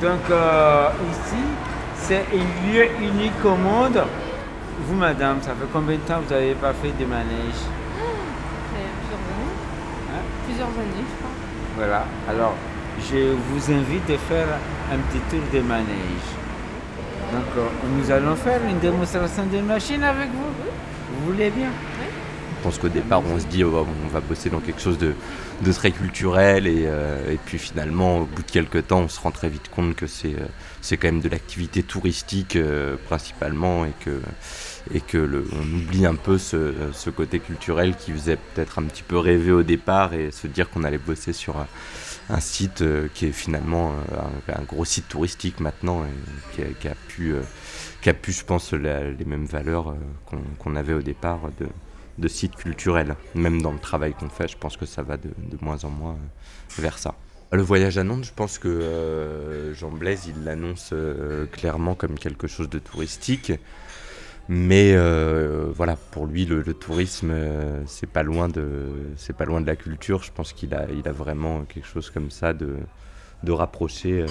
Donc 0.00 0.20
euh, 0.30 0.88
ici, 1.12 1.42
c'est 1.96 2.24
un 2.32 2.72
lieu 2.72 2.86
unique 3.00 3.44
au 3.44 3.56
monde. 3.56 4.02
Vous, 4.86 4.96
madame, 4.96 5.36
ça 5.42 5.50
fait 5.50 5.68
combien 5.72 5.96
de 5.96 6.00
temps 6.00 6.20
que 6.20 6.28
vous 6.28 6.34
n'avez 6.34 6.54
pas 6.54 6.72
fait 6.72 6.92
de 6.98 7.04
manège 7.04 7.62
plusieurs 9.02 9.20
années. 9.20 9.52
Hein? 10.10 10.22
Plusieurs 10.46 10.68
années, 10.68 11.04
je 11.08 11.16
crois. 11.18 11.30
Voilà. 11.76 12.04
Alors, 12.28 12.54
je 12.98 13.34
vous 13.48 13.72
invite 13.72 14.06
de 14.08 14.16
faire 14.16 14.48
un 14.92 14.98
petit 14.98 15.20
tour 15.30 15.40
de 15.52 15.60
manège. 15.60 16.28
Donc, 17.32 17.44
euh, 17.58 17.68
nous 17.96 18.10
allons 18.10 18.36
faire 18.36 18.60
une 18.68 18.78
démonstration 18.78 19.44
de 19.46 19.60
machine 19.60 20.02
avec 20.02 20.28
vous. 20.30 20.50
Vous 21.14 21.32
voulez 21.32 21.50
bien? 21.50 21.68
Pense 22.62 22.78
qu'au 22.78 22.88
départ, 22.88 23.22
on 23.24 23.38
se 23.38 23.46
dit, 23.46 23.64
oh, 23.64 23.86
on 24.04 24.08
va 24.08 24.20
bosser 24.20 24.48
dans 24.50 24.60
quelque 24.60 24.80
chose 24.80 24.98
de, 24.98 25.14
très 25.72 25.90
culturel, 25.90 26.66
et, 26.66 26.88
puis 27.44 27.58
finalement, 27.58 28.20
au 28.20 28.24
bout 28.24 28.42
de 28.42 28.50
quelques 28.50 28.86
temps, 28.88 29.00
on 29.00 29.08
se 29.08 29.20
rend 29.20 29.30
très 29.30 29.48
vite 29.48 29.68
compte 29.68 29.94
que 29.94 30.06
c'est 30.06 30.36
c'est 30.80 30.96
quand 30.96 31.06
même 31.08 31.20
de 31.20 31.28
l'activité 31.28 31.82
touristique 31.84 32.58
principalement, 33.06 33.84
et 33.84 35.00
que 35.00 35.18
on 35.52 35.74
oublie 35.74 36.06
un 36.06 36.14
peu 36.14 36.38
ce, 36.38 37.10
côté 37.10 37.38
culturel 37.38 37.96
qui 37.96 38.12
faisait 38.12 38.36
peut-être 38.36 38.78
un 38.78 38.84
petit 38.84 39.02
peu 39.02 39.18
rêver 39.18 39.52
au 39.52 39.62
départ 39.62 40.14
et 40.14 40.30
se 40.30 40.46
dire 40.46 40.70
qu'on 40.70 40.84
allait 40.84 40.98
bosser 40.98 41.32
sur 41.32 41.56
un, 41.58 42.40
site 42.40 42.82
qui 43.14 43.26
est 43.26 43.32
finalement 43.32 43.92
un, 44.48 44.62
gros 44.62 44.84
site 44.84 45.08
touristique 45.08 45.60
maintenant 45.60 46.04
et 46.04 46.54
qui 46.54 46.62
a, 46.62 46.94
qui 46.94 46.98
pu 47.08 47.34
qui 48.02 48.32
je 48.32 48.44
pense, 48.44 48.72
les 48.72 49.24
mêmes 49.24 49.46
valeurs 49.46 49.90
euh, 49.90 50.36
qu'on 50.58 50.76
avait 50.76 50.94
au 50.94 51.02
départ 51.02 51.40
de 52.18 52.28
sites 52.28 52.56
culturels. 52.56 53.16
Même 53.34 53.62
dans 53.62 53.72
le 53.72 53.78
travail 53.78 54.14
qu'on 54.14 54.28
fait, 54.28 54.48
je 54.48 54.56
pense 54.56 54.76
que 54.76 54.86
ça 54.86 55.02
va 55.02 55.16
de, 55.16 55.30
moins 55.60 55.84
en 55.84 55.90
moins 55.90 56.12
euh, 56.12 56.82
vers 56.82 56.98
ça. 56.98 57.14
Le 57.52 57.62
voyage 57.62 57.98
à 57.98 58.04
Nantes, 58.04 58.24
je 58.24 58.32
pense 58.32 58.58
que 58.58 58.68
euh, 58.68 59.74
Jean 59.74 59.90
Blaise, 59.90 60.26
il 60.26 60.44
l'annonce 60.44 60.94
clairement 61.52 61.94
comme 61.94 62.18
quelque 62.18 62.46
chose 62.46 62.70
de 62.70 62.78
touristique. 62.78 63.52
Mais 64.48 64.96
voilà, 65.74 65.96
pour 65.96 66.26
lui, 66.26 66.46
le, 66.46 66.64
tourisme, 66.74 67.34
c'est 67.86 68.08
pas 68.08 68.22
loin 68.22 68.48
de, 68.48 68.64
c'est 69.16 69.36
pas 69.36 69.44
loin 69.44 69.60
de 69.60 69.66
la 69.66 69.76
culture. 69.76 70.22
Je 70.22 70.32
pense 70.32 70.52
qu'il 70.54 70.74
a, 70.74 70.86
il 70.90 71.06
a 71.06 71.12
vraiment 71.12 71.64
quelque 71.64 71.86
chose 71.86 72.10
comme 72.10 72.30
ça 72.30 72.54
de, 72.54 72.76
de 73.42 73.52
rapprocher 73.52 74.24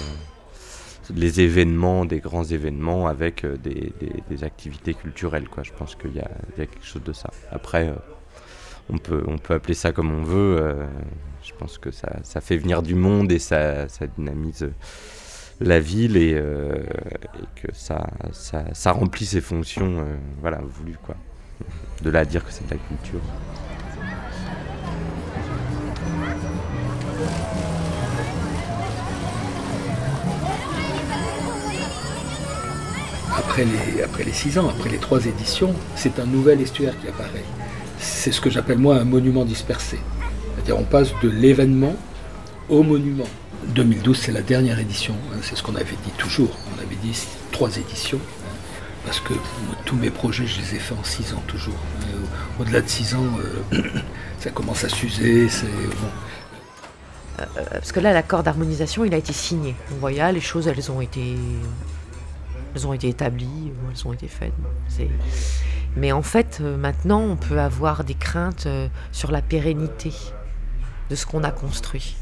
les 1.10 1.40
événements, 1.40 2.04
des 2.04 2.20
grands 2.20 2.44
événements 2.44 3.06
avec 3.06 3.44
euh, 3.44 3.56
des, 3.56 4.44
activités 4.44 4.94
culturelles. 4.94 5.48
Quoi. 5.48 5.62
Je 5.62 5.72
pense 5.72 5.94
qu'il 5.94 6.14
y, 6.14 6.20
a 6.20 6.28
quelque 6.56 6.84
chose 6.84 7.02
de 7.02 7.12
ça. 7.12 7.30
Après, 7.50 7.88
euh, 7.88 7.94
on, 8.90 8.98
peut, 8.98 9.22
on 9.26 9.38
peut 9.38 9.54
appeler 9.54 9.74
ça 9.74 9.92
comme 9.92 10.12
on 10.12 10.22
veut. 10.22 10.56
Euh, 10.58 10.86
je 11.42 11.52
pense 11.58 11.78
que 11.78 11.90
ça, 11.90 12.18
ça, 12.22 12.40
fait 12.40 12.56
venir 12.56 12.82
du 12.82 12.94
monde 12.94 13.30
et 13.32 13.38
ça, 13.38 13.86
dynamise 14.16 14.68
la 15.60 15.80
ville 15.80 16.16
et, 16.16 16.40
que 17.56 17.68
ça, 17.72 18.06
ça, 18.32 18.64
ça, 18.72 18.92
remplit 18.92 19.26
ses 19.26 19.40
fonctions 19.40 20.04
voilà, 20.40 20.60
voulues. 20.64 20.98
Quoi. 21.04 21.16
De 22.02 22.10
là 22.10 22.20
à 22.20 22.24
dire 22.24 22.44
que 22.44 22.52
c'est 22.52 22.64
de 22.66 22.70
la 22.70 22.78
culture. 22.78 23.20
Après 33.44 34.24
les, 34.24 34.32
six 34.32 34.58
ans, 34.58 34.68
après 34.68 34.90
les 34.90 34.98
trois 34.98 35.26
éditions, 35.26 35.74
c'est 35.96 36.18
un 36.18 36.26
nouvel 36.26 36.60
estuaire 36.60 36.94
qui 37.00 37.08
apparaît. 37.08 37.44
C'est 37.98 38.32
ce 38.32 38.40
que 38.40 38.50
j'appelle 38.50 38.78
moi 38.78 38.96
un 38.96 39.04
monument 39.04 39.44
dispersé. 39.44 39.98
C'est-à-dire 40.54 40.78
on 40.78 40.84
passe 40.84 41.12
de 41.22 41.28
l'événement 41.28 41.96
au 42.68 42.82
monument. 42.82 43.28
2012, 43.68 44.18
c'est 44.18 44.32
la 44.32 44.42
dernière 44.42 44.78
édition, 44.78 45.14
hein, 45.32 45.38
c'est 45.42 45.56
ce 45.56 45.62
qu'on 45.62 45.76
avait 45.76 45.96
dit 46.04 46.10
toujours. 46.18 46.50
On 46.74 46.82
avait 46.82 46.96
dit 46.96 47.16
trois 47.52 47.76
éditions, 47.76 48.18
parce 49.04 49.20
que 49.20 49.34
tous 49.84 49.96
mes 49.96 50.10
projets, 50.10 50.46
je 50.46 50.60
les 50.60 50.76
ai 50.76 50.78
faits 50.78 50.98
en 50.98 51.04
six 51.04 51.32
ans 51.32 51.42
toujours. 51.46 51.78
Au-delà 52.60 52.80
de 52.80 52.88
six 52.88 53.14
ans, 53.14 53.26
euh, 53.72 53.82
ça 54.40 54.50
commence 54.50 54.82
à 54.84 54.88
s'user, 54.88 55.46
bon. 56.00 56.08
Euh, 57.40 57.44
parce 57.70 57.92
que 57.92 58.00
là, 58.00 58.12
l'accord 58.12 58.42
d'harmonisation, 58.42 59.04
il 59.04 59.14
a 59.14 59.16
été 59.16 59.32
signé. 59.32 59.74
On 60.02 60.06
les 60.06 60.40
choses, 60.40 60.68
elles 60.68 60.90
ont 60.90 61.00
été 61.00 61.36
elles 62.74 62.86
ont 62.86 62.92
été 62.92 63.08
établies, 63.08 63.72
elles 63.90 64.06
ont 64.06 64.12
été 64.12 64.28
faites. 64.28 64.52
Mais 65.96 66.12
en 66.12 66.22
fait, 66.22 66.58
euh, 66.60 66.76
maintenant, 66.76 67.20
on 67.20 67.36
peut 67.36 67.60
avoir 67.60 68.04
des 68.04 68.14
craintes 68.14 68.64
euh, 68.66 68.88
sur 69.10 69.30
la 69.30 69.42
pérennité 69.42 70.12
de 71.10 71.14
ce 71.14 71.26
qu'on 71.26 71.44
a 71.44 71.50
construit. 71.50 72.16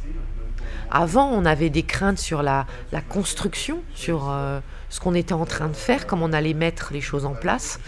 Avant, 0.91 1.29
on 1.29 1.45
avait 1.45 1.71
des 1.71 1.85
craintes 1.85 2.19
sur 2.19 2.43
la, 2.43 2.67
construction, 3.09 3.83
sur 3.95 4.29
euh, 4.29 4.59
ce 4.89 4.99
qu'on 4.99 5.15
était 5.15 5.35
en 5.35 5.47
train 5.47 5.69
de 5.69 5.77
faire, 5.77 6.09
comment 6.09 6.27
on 6.27 6.33
allait 6.33 6.55
mettre 6.55 6.93
les 6.93 7.01
choses 7.01 7.27
en 7.27 7.35
place. 7.35 7.79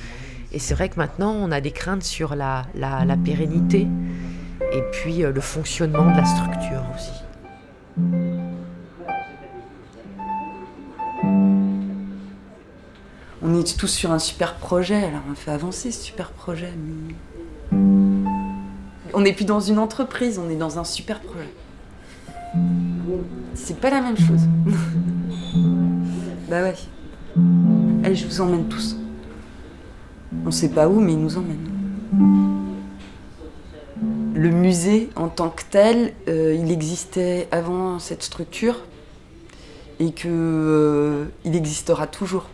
Et 0.53 0.61
c'est 0.61 0.75
vrai 0.75 0.89
que 0.89 0.97
maintenant, 0.97 1.33
on 1.33 1.51
a 1.51 1.61
des 1.61 1.73
craintes 1.73 2.05
sur 2.05 2.37
la, 2.37 2.67
la 2.75 3.17
pérennité 3.17 3.89
et 4.73 4.83
puis 4.93 5.19
le 5.19 5.41
fonctionnement 5.41 6.13
de 6.13 6.17
la 6.17 6.25
structure 6.27 6.85
aussi. 6.95 8.42
On 13.43 13.59
est 13.59 13.77
tous 13.77 13.89
sur 13.89 14.13
un 14.13 14.19
super 14.19 14.55
projet, 14.55 14.97
alors 14.97 15.23
on 15.31 15.35
fait 15.35 15.51
avancer 15.51 15.91
ce 15.91 16.03
super 16.03 16.31
projet. 16.31 16.73
On 17.73 19.21
n'est 19.21 19.33
plus 19.33 19.45
dans 19.45 19.61
une 19.61 19.79
entreprise, 19.79 20.39
on 20.39 20.49
est 20.49 20.57
dans 20.57 20.79
un 20.79 20.85
super 20.85 21.21
projet. 21.21 21.53
C'est 23.55 23.79
pas 23.79 23.91
la 23.91 24.01
même 24.01 24.17
chose. 24.17 24.43
bah 26.49 26.63
ouais. 26.63 26.75
Allez, 28.05 28.15
je 28.15 28.27
vous 28.27 28.41
emmène 28.41 28.69
tous. 28.69 28.97
On 30.47 30.51
sait 30.51 30.71
pas 30.71 30.89
où, 30.89 31.01
mais 31.01 31.13
il 31.13 31.19
nous 31.19 31.37
emmène. 31.37 31.69
Le 34.35 34.51
musée 34.51 35.11
en 35.17 35.29
tant 35.29 35.51
que 35.51 35.63
tel, 35.69 36.15
euh, 36.29 36.55
il 36.55 36.71
existait 36.71 37.49
avant 37.51 37.99
cette 37.99 38.23
structure 38.23 38.81
et 40.01 40.13
qu'il 40.13 40.31
euh, 40.31 41.27
existera 41.45 42.07
toujours 42.07 42.49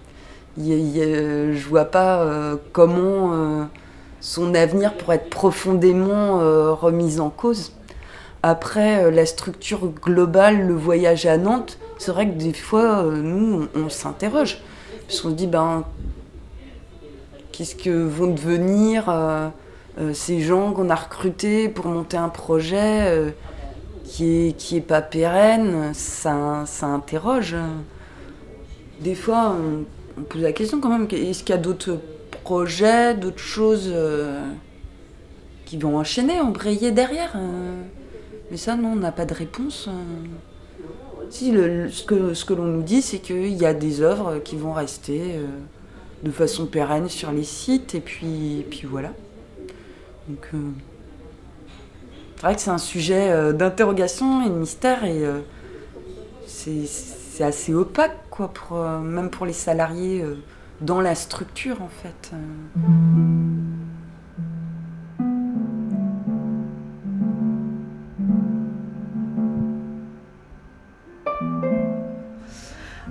je 0.59 1.69
vois 1.69 1.85
pas 1.85 2.23
euh, 2.23 2.57
comment 2.73 3.33
euh, 3.33 3.65
son 4.21 4.55
avenir 4.55 4.95
pourrait 4.95 5.17
être 5.17 5.31
profondément 5.31 6.41
euh, 6.41 6.73
remis 6.73 7.21
en 7.21 7.31
cause. 7.31 7.73
Après, 8.43 9.11
la 9.11 9.27
structure 9.27 9.89
globale, 9.89 10.67
le 10.67 10.75
voyage 10.75 11.27
à 11.27 11.37
Nantes, 11.39 11.79
c'est 11.99 12.13
vrai 12.13 12.29
que 12.29 12.39
des 12.39 12.53
fois, 12.53 13.03
nous, 13.03 13.67
on, 13.75 13.89
s'interroge. 13.89 14.59
Qu'on 15.09 15.31
se 15.31 15.35
dit, 15.35 15.49
ben, 15.49 15.83
qu'est-ce 17.51 17.75
que 17.75 17.91
vont 17.91 18.29
devenir 18.29 19.13
ces 20.13 20.41
gens 20.41 20.73
qu'on 20.73 20.89
a 20.89 20.95
recrutés 20.95 21.69
pour 21.69 21.87
monter 21.87 22.17
un 22.17 22.29
projet 22.29 23.35
qui 24.05 24.47
est, 24.47 24.53
qui 24.53 24.81
pas 24.81 25.03
pérenne? 25.03 25.93
Ça, 25.93 26.63
ça 26.65 26.87
interroge. 26.87 27.57
Des 29.01 29.17
fois, 29.17 29.57
on 29.59 29.85
on 30.19 30.23
pose 30.25 30.43
la 30.43 30.53
question 30.53 30.81
quand 30.81 30.91
même, 30.91 31.07
est-ce 31.11 31.45
qu'il 31.45 31.55
y 31.55 31.59
a 31.59 31.61
d'autres 31.61 31.99
projets, 32.45 33.15
d'autres 33.15 33.39
choses 33.39 33.91
euh, 33.93 34.43
qui 35.65 35.77
vont 35.77 35.99
enchaîner, 35.99 36.41
embrayer 36.41 36.91
derrière 36.91 37.33
euh? 37.37 37.83
Mais 38.51 38.57
ça, 38.57 38.77
non, 38.77 38.93
on 38.93 38.97
n'a 38.97 39.13
pas 39.13 39.27
de 39.27 39.35
réponse. 39.35 39.89
Euh. 39.89 41.27
Si, 41.31 41.53
ce 41.53 42.03
que, 42.05 42.33
ce 42.33 42.45
que 42.47 42.55
l'on 42.55 42.65
nous 42.65 42.83
dit, 42.83 43.03
c'est 43.03 43.19
qu'il 43.19 43.53
y 43.53 43.67
a 43.67 43.75
des 43.75 44.01
œuvres 44.01 44.39
qui 44.39 44.57
vont 44.57 44.73
rester 44.73 45.39
de 46.23 46.31
façon 46.31 46.65
pérenne 46.65 47.11
sur 47.11 47.31
les 47.33 47.45
sites, 47.45 47.95
et 47.95 48.01
puis, 48.01 48.65
puis 48.71 48.87
voilà. 48.87 49.13
Donc, 50.27 50.49
c'est 52.35 52.41
vrai 52.41 52.55
que 52.55 52.61
c'est 52.63 52.71
un 52.71 52.79
sujet 52.79 53.53
d'interrogation 53.53 54.47
et 54.47 54.49
de 54.49 54.55
mystère, 54.55 55.05
et 55.05 55.23
c'est 56.47 56.87
assez 57.45 57.75
opaque 57.75 58.17
pour, 58.31 58.79
euh, 58.79 59.01
même 59.01 59.31
pour 59.31 59.47
les 59.47 59.53
salariés 59.53 60.23
euh, 60.23 60.37
dans 60.81 61.01
la 61.01 61.15
structure 61.15 61.83
en 61.83 61.89
fait. 61.89 62.33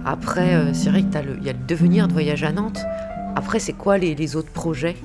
Après, 0.06 0.56
euh, 0.56 0.74
c'est 0.74 0.90
vrai 0.90 1.04
qu'il 1.04 1.44
y 1.44 1.50
a 1.50 1.54
le 1.54 1.66
devenir 1.68 2.08
de 2.08 2.14
voyage 2.14 2.44
à 2.44 2.52
Nantes. 2.52 2.80
Après, 3.36 3.60
c'est 3.60 3.74
quoi 3.74 3.98
les, 3.98 4.36
autres 4.36 4.52
projets? 4.52 4.96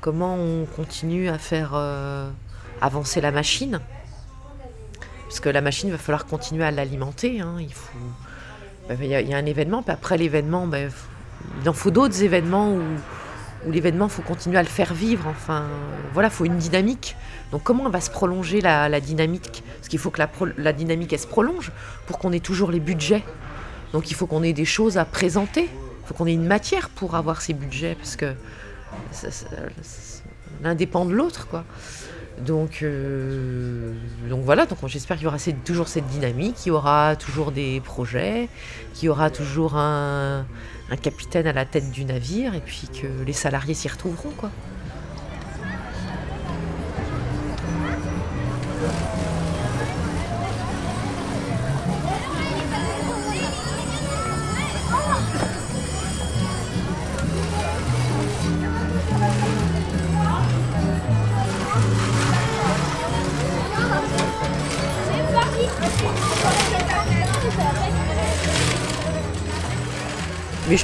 Comment 0.00 0.34
on 0.34 0.66
continue 0.66 1.28
à 1.28 1.38
faire 1.38 1.74
avancer 2.80 3.20
la 3.20 3.30
machine? 3.32 3.80
Parce 5.24 5.40
que 5.40 5.48
la 5.48 5.62
machine, 5.62 5.90
va 5.90 5.98
falloir 5.98 6.26
continuer 6.26 6.64
à 6.64 6.70
l'alimenter. 6.70 7.40
Hein. 7.40 7.56
Il 7.58 7.72
faut 7.72 7.98
il 9.00 9.06
y, 9.06 9.34
a 9.34 9.36
un 9.36 9.46
événement, 9.46 9.82
puis 9.82 9.92
après 9.92 10.16
l'événement, 10.16 10.66
bah, 10.66 10.78
il 11.62 11.68
en 11.68 11.72
faut 11.72 11.90
d'autres 11.90 12.22
événements 12.22 12.72
où, 12.72 12.82
l'événement, 13.70 14.06
il 14.06 14.10
faut 14.10 14.22
continuer 14.22 14.58
à 14.58 14.62
le 14.62 14.68
faire 14.68 14.92
vivre. 14.92 15.26
Enfin, 15.28 15.64
voilà, 16.12 16.28
il 16.28 16.32
faut 16.32 16.44
une 16.44 16.56
dynamique. 16.56 17.16
Donc 17.52 17.62
comment 17.62 17.88
va 17.88 18.00
se 18.00 18.10
prolonger 18.10 18.60
la, 18.60 19.00
dynamique? 19.00 19.62
Parce 19.76 19.88
qu'il 19.88 19.98
faut 19.98 20.10
que 20.10 20.20
la, 20.56 20.72
dynamique, 20.72 21.12
elle 21.12 21.18
se 21.18 21.26
prolonge 21.26 21.70
pour 22.06 22.18
qu'on 22.18 22.32
ait 22.32 22.40
toujours 22.40 22.70
les 22.70 22.80
budgets. 22.80 23.22
Donc 23.92 24.10
il 24.10 24.14
faut 24.14 24.26
qu'on 24.26 24.42
ait 24.42 24.52
des 24.52 24.64
choses 24.64 24.98
à 24.98 25.04
présenter. 25.04 25.64
Il 25.64 26.08
faut 26.08 26.14
qu'on 26.14 26.26
ait 26.26 26.34
une 26.34 26.46
matière 26.46 26.88
pour 26.88 27.14
avoir 27.14 27.40
ces 27.40 27.52
budgets, 27.52 27.94
parce 27.94 28.16
que 28.16 28.34
l'un 30.62 30.74
dépend 30.74 31.04
de 31.04 31.12
l'autre, 31.12 31.46
quoi. 31.46 31.64
Donc, 32.44 32.80
euh, 32.82 33.92
donc 34.28 34.42
voilà, 34.42 34.66
donc 34.66 34.78
j'espère 34.86 35.16
qu'il 35.16 35.24
y 35.24 35.28
aura 35.28 35.38
toujours 35.64 35.88
cette 35.88 36.06
dynamique, 36.06 36.56
qu'il 36.56 36.68
y 36.68 36.70
aura 36.70 37.14
toujours 37.16 37.52
des 37.52 37.80
projets, 37.80 38.48
qu'il 38.94 39.06
y 39.06 39.08
aura 39.08 39.30
toujours 39.30 39.76
un, 39.76 40.44
capitaine 41.02 41.46
à 41.46 41.52
la 41.52 41.64
tête 41.64 41.90
du 41.90 42.04
navire 42.04 42.54
et 42.54 42.60
puis 42.60 42.88
que 42.88 43.06
les 43.24 43.32
salariés 43.32 43.74
s'y 43.74 43.88
retrouveront. 43.88 44.32
Quoi. 44.36 44.50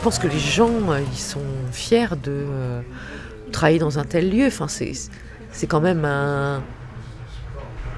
Pense 0.09 0.19
que 0.19 0.27
les 0.27 0.39
gens, 0.39 0.91
euh, 0.91 1.01
ils 1.03 1.19
sont 1.19 1.43
fiers 1.71 2.17
de 2.17 2.33
euh, 2.33 2.81
travailler 3.53 3.79
dans 3.79 3.99
un 3.99 4.05
tel 4.05 4.31
lieu. 4.31 4.47
Enfin, 4.47 4.67
c'est, 4.67 4.93
c'est 5.53 5.67
quand 5.67 5.83
même 5.83 6.03
un, 6.07 6.63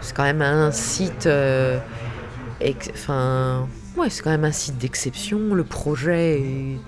c'est 0.00 0.16
quand 0.16 0.24
même 0.24 0.42
un 0.42 0.72
site, 0.72 1.26
euh, 1.26 1.78
enfin, 2.92 3.68
ouais, 3.96 4.10
c'est 4.10 4.22
quand 4.22 4.30
même 4.32 4.44
un 4.44 4.50
site 4.50 4.76
d'exception. 4.76 5.54
Le 5.54 5.62
projet 5.62 6.40
est, 6.40 6.80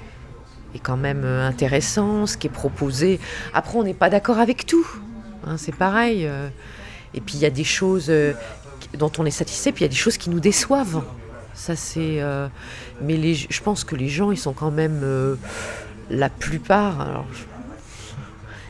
est 0.74 0.80
quand 0.82 0.96
même 0.96 1.24
intéressant, 1.24 2.26
ce 2.26 2.36
qui 2.36 2.48
est 2.48 2.50
proposé. 2.50 3.20
Après, 3.54 3.78
on 3.78 3.84
n'est 3.84 3.94
pas 3.94 4.10
d'accord 4.10 4.40
avec 4.40 4.66
tout. 4.66 4.88
hein, 5.46 5.56
c'est 5.56 5.76
pareil. 5.76 6.28
Et 7.14 7.20
puis 7.20 7.36
il 7.36 7.40
y 7.42 7.46
a 7.46 7.50
des 7.50 7.62
choses 7.62 8.10
dont 8.98 9.12
on 9.18 9.24
est 9.24 9.30
satisfait, 9.30 9.70
puis 9.70 9.82
il 9.82 9.86
y 9.86 9.90
a 9.92 9.94
des 9.94 9.94
choses 9.94 10.16
qui 10.16 10.30
nous 10.30 10.40
déçoivent. 10.40 11.04
Ça 11.54 11.76
c'est. 11.76 12.20
euh, 12.20 12.48
mais 13.00 13.16
les, 13.16 13.34
je 13.34 13.62
pense 13.62 13.84
que 13.84 13.94
les 13.94 14.08
gens, 14.08 14.30
ils 14.30 14.38
sont 14.38 14.52
quand 14.52 14.70
même 14.70 15.00
euh, 15.02 15.36
la 16.10 16.28
plupart. 16.28 17.24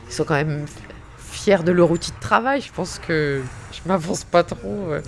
Ils 0.09 0.13
sont 0.13 0.23
quand 0.25 0.35
même 0.35 0.65
fiers 1.17 1.63
de 1.63 1.71
leur 1.71 1.91
outil 1.91 2.11
de 2.11 2.19
travail. 2.19 2.61
Je 2.61 2.71
pense 2.71 2.99
que 2.99 3.41
je 3.71 3.79
m'avance 3.87 4.23
pas 4.23 4.43
trop 4.43 4.91
euh, 4.91 5.01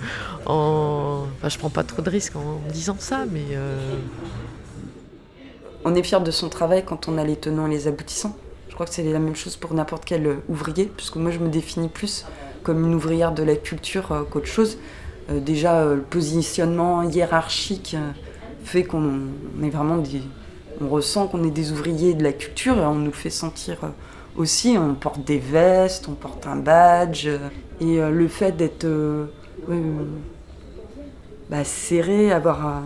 en. 0.46 1.26
Enfin, 1.36 1.48
je 1.48 1.58
prends 1.58 1.70
pas 1.70 1.84
trop 1.84 2.02
de 2.02 2.10
risques 2.10 2.36
en 2.36 2.60
disant 2.72 2.96
ça, 2.98 3.24
mais. 3.30 3.56
On 5.84 5.94
est 5.94 6.02
fier 6.02 6.20
de 6.20 6.32
son 6.32 6.48
travail 6.48 6.84
quand 6.84 7.08
on 7.08 7.16
a 7.16 7.24
les 7.24 7.36
tenants 7.36 7.66
et 7.66 7.70
les 7.70 7.86
aboutissants. 7.86 8.36
Je 8.68 8.74
crois 8.74 8.86
que 8.86 8.92
c'est 8.92 9.04
la 9.04 9.20
même 9.20 9.36
chose 9.36 9.56
pour 9.56 9.72
n'importe 9.72 10.04
quel 10.04 10.38
ouvrier, 10.48 10.86
puisque 10.86 11.16
moi 11.16 11.30
je 11.30 11.38
me 11.38 11.48
définis 11.48 11.88
plus 11.88 12.26
comme 12.64 12.84
une 12.84 12.94
ouvrière 12.94 13.30
de 13.32 13.44
la 13.44 13.54
culture 13.54 14.26
qu'autre 14.30 14.48
chose. 14.48 14.78
Euh, 15.30 15.40
déjà, 15.40 15.80
euh, 15.80 15.96
le 15.96 16.02
positionnement 16.02 17.02
hiérarchique 17.02 17.96
euh, 17.98 18.10
fait 18.64 18.84
qu'on 18.84 19.20
on 19.58 19.62
est 19.64 19.70
vraiment 19.70 19.98
des. 19.98 20.22
On 20.80 20.88
ressent 20.88 21.26
qu'on 21.26 21.42
est 21.44 21.50
des 21.50 21.72
ouvriers 21.72 22.14
de 22.14 22.22
la 22.22 22.32
culture 22.32 22.76
et 22.76 22.84
on 22.84 22.94
nous 22.94 23.12
fait 23.12 23.30
sentir 23.30 23.78
aussi. 24.36 24.76
On 24.78 24.94
porte 24.94 25.24
des 25.24 25.38
vestes, 25.38 26.06
on 26.08 26.12
porte 26.12 26.46
un 26.46 26.56
badge. 26.56 27.28
et 27.80 27.98
le 27.98 28.28
fait 28.28 28.52
d'être 28.52 28.86
bah, 31.48 31.64
serré, 31.64 32.30
avoir 32.30 32.82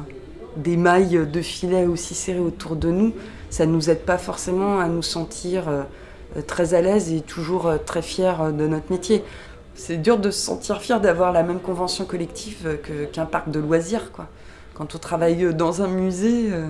des 0.57 0.77
mailles 0.77 1.27
de 1.27 1.41
filet 1.41 1.85
aussi 1.87 2.15
serrées 2.15 2.39
autour 2.39 2.77
de 2.77 2.93
nous, 2.93 3.13
ça 3.51 3.67
ne 3.67 3.73
nous 3.73 3.91
aide 3.91 4.03
pas 4.03 4.19
forcément 4.19 4.79
à 4.79 4.87
nous 4.87 5.03
sentir 5.03 5.65
très 6.47 6.75
à 6.75 6.81
l'aise 6.81 7.13
et 7.13 7.23
toujours 7.23 7.73
très 7.85 8.03
fiers 8.03 8.53
de 8.57 8.69
notre 8.69 8.93
métier. 8.93 9.25
C'est 9.83 9.97
dur 9.97 10.19
de 10.19 10.31
se 10.31 10.39
sentir 10.39 10.83
fier 10.83 11.01
d'avoir 11.01 11.33
la 11.33 11.43
même 11.43 11.59
convention 11.59 12.05
collective 12.05 12.67
euh, 12.67 13.07
qu'un 13.07 13.25
parc 13.25 13.51
de 13.51 13.59
loisirs. 13.59 14.13
Quoi. 14.13 14.27
Quand 14.75 14.95
on 14.95 14.99
travaille 14.99 15.43
euh, 15.43 15.55
dans 15.55 15.81
un 15.81 15.89
musée, 15.89 16.51
euh, 16.53 16.67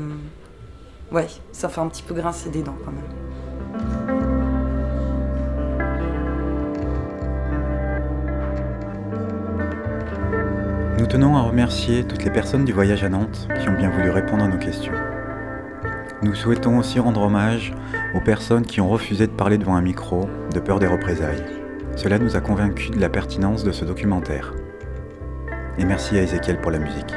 ouais, 1.11 1.27
ça 1.51 1.69
fait 1.69 1.81
un 1.81 1.89
petit 1.89 2.05
peu 2.05 2.15
grincer 2.15 2.51
des 2.51 2.63
dents 2.63 2.77
quand 2.85 2.93
même. 2.93 3.03
Nous 11.01 11.07
tenons 11.09 11.37
à 11.37 11.43
remercier 11.43 12.05
toutes 12.05 12.23
les 12.23 12.31
personnes 12.31 12.65
du 12.65 12.73
voyage 12.73 13.03
à 13.03 13.09
Nantes 13.09 13.49
qui 13.61 13.69
ont 13.69 13.77
bien 13.77 13.91
voulu 13.91 14.11
répondre 14.11 14.45
à 14.45 14.49
nos 14.49 14.59
questions. 14.59 14.95
Nous 16.23 16.37
souhaitons 16.37 16.79
aussi 16.79 17.01
rendre 17.01 17.23
hommage 17.23 17.75
aux 18.15 18.21
personnes 18.21 18.65
qui 18.65 18.81
ont 18.81 18.89
refusé 18.89 19.27
de 19.27 19.33
parler 19.33 19.59
devant 19.59 19.75
un 19.75 19.83
micro 19.83 20.29
de 20.55 20.61
peur 20.61 20.79
des 20.79 20.87
représailles. 20.87 21.60
Cela 22.03 22.19
nous 22.19 22.35
a 22.35 22.41
convaincus 22.41 22.93
de 22.93 22.99
la 22.99 23.11
pertinence 23.11 23.63
de 23.63 23.73
ce 23.73 23.85
documentaire. 23.85 24.55
Et 25.77 25.85
merci 25.85 26.17
à 26.17 26.23
Ezekiel 26.23 26.59
pour 26.59 26.71
la 26.71 26.79
musique. 26.79 27.13